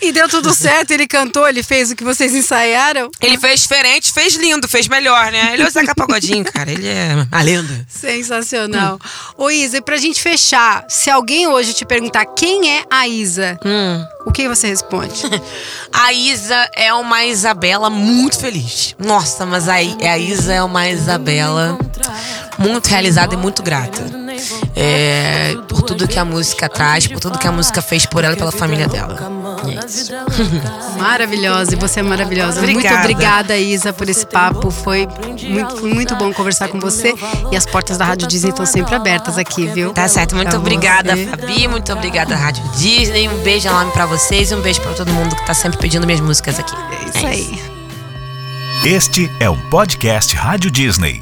E 0.02 0.12
deu 0.12 0.30
tudo 0.30 0.54
certo, 0.54 0.92
ele 0.92 1.08
cantou, 1.08 1.48
ele 1.48 1.62
fez 1.64 1.92
o 1.92 1.96
que 1.96 2.04
vocês 2.04 2.34
ensaiaram. 2.34 3.10
Ele 3.20 3.38
fez 3.38 3.62
diferente, 3.62 4.12
fez 4.12 4.36
lindo, 4.36 4.68
fez 4.68 4.88
melhor, 4.88 5.32
né? 5.32 5.54
Ele 5.54 5.64
é 5.64 5.68
o 5.68 5.70
Zeca 5.72 5.94
Pagodinho, 5.96 6.44
cara. 6.46 6.72
Ele 6.72 6.88
é 6.88 7.28
a 7.32 7.42
lenda. 7.42 7.86
Sensacional. 7.90 9.00
Ô 9.38 9.50
Isa, 9.50 9.78
e 9.78 9.82
pra 9.82 9.98
gente 9.98 10.22
fechar, 10.22 10.86
se 10.88 11.10
alguém 11.10 11.48
hoje 11.48 11.74
te 11.74 11.86
perguntar 11.86 12.26
quem 12.26 12.78
é 12.78 12.84
a 12.90 13.08
Isa, 13.08 13.60
Hum. 13.66 14.06
O 14.26 14.32
que 14.32 14.48
você 14.48 14.68
responde? 14.68 15.24
A 15.92 16.12
Isa 16.14 16.70
é 16.76 16.94
uma 16.94 17.24
Isabela 17.26 17.90
muito 17.90 18.40
feliz. 18.40 18.96
Nossa, 18.98 19.46
mas 19.46 19.68
a, 19.70 19.82
I- 19.82 19.98
a 20.08 20.18
Isa 20.18 20.54
é 20.54 20.64
uma 20.64 20.88
Isabela 20.90 21.78
muito 22.64 22.88
realizada 22.88 23.34
e 23.34 23.38
muito 23.38 23.62
grata. 23.62 24.02
É, 24.76 25.56
por 25.68 25.84
tudo 25.84 26.08
que 26.08 26.18
a 26.18 26.26
música 26.26 26.68
traz, 26.68 27.06
por 27.08 27.20
tudo 27.20 27.38
que 27.38 27.48
a 27.48 27.52
música 27.52 27.82
fez 27.82 28.06
por 28.06 28.24
ela 28.24 28.34
e 28.34 28.38
pela 28.38 28.52
família 28.52 28.88
dela. 28.88 29.32
E 29.68 29.78
é 29.78 29.86
isso. 29.86 30.12
Maravilhosa, 30.98 31.74
e 31.74 31.76
você 31.76 32.00
é 32.00 32.04
maravilhosa. 32.04 32.62
Muito 32.62 32.78
Obrigada. 32.78 33.00
obrigada, 33.02 33.58
Isa, 33.58 33.94
por 33.94 34.10
esse 34.10 34.26
papo. 34.26 34.72
Foi 34.72 35.08
muito, 35.44 35.78
foi 35.78 35.94
muito 35.94 36.16
bom 36.16 36.34
conversar 36.34 36.68
com 36.70 36.80
você. 36.80 37.14
E 37.52 37.56
as 37.56 37.66
portas 37.66 37.98
da 37.98 38.06
Rádio 38.06 38.28
Disney 38.28 38.50
estão 38.50 38.66
sempre 38.66 38.96
abertas 38.96 39.38
aqui, 39.38 39.68
viu? 39.68 39.92
Tá 39.94 40.08
certo. 40.08 40.36
Muito 40.36 40.50
Pra 40.50 40.60
obrigada, 40.60 41.16
você. 41.16 41.26
Fabi. 41.28 41.68
Muito 41.68 41.92
obrigada, 41.94 42.36
Rádio 42.36 42.64
Disney. 42.76 43.28
Um 43.30 43.38
beijo 43.44 43.68
enorme 43.68 43.92
pra 43.92 44.06
vocês 44.06 44.52
e 44.52 44.56
um 44.56 44.62
beijo 44.62 44.82
pra 44.82 44.94
todo 44.94 45.12
mundo 45.12 45.36
que 45.36 45.46
tá 45.46 45.54
sempre 45.54 45.78
pedindo 45.80 46.06
minhas 46.06 46.22
músicas 46.22 46.60
aqui. 46.60 46.74
É 46.76 47.10
isso 47.10 47.28
aí. 47.28 47.62
Este 48.86 49.32
é 49.40 49.50
um 49.50 49.58
podcast 49.70 50.36
Rádio 50.36 50.70
Disney. 50.72 51.22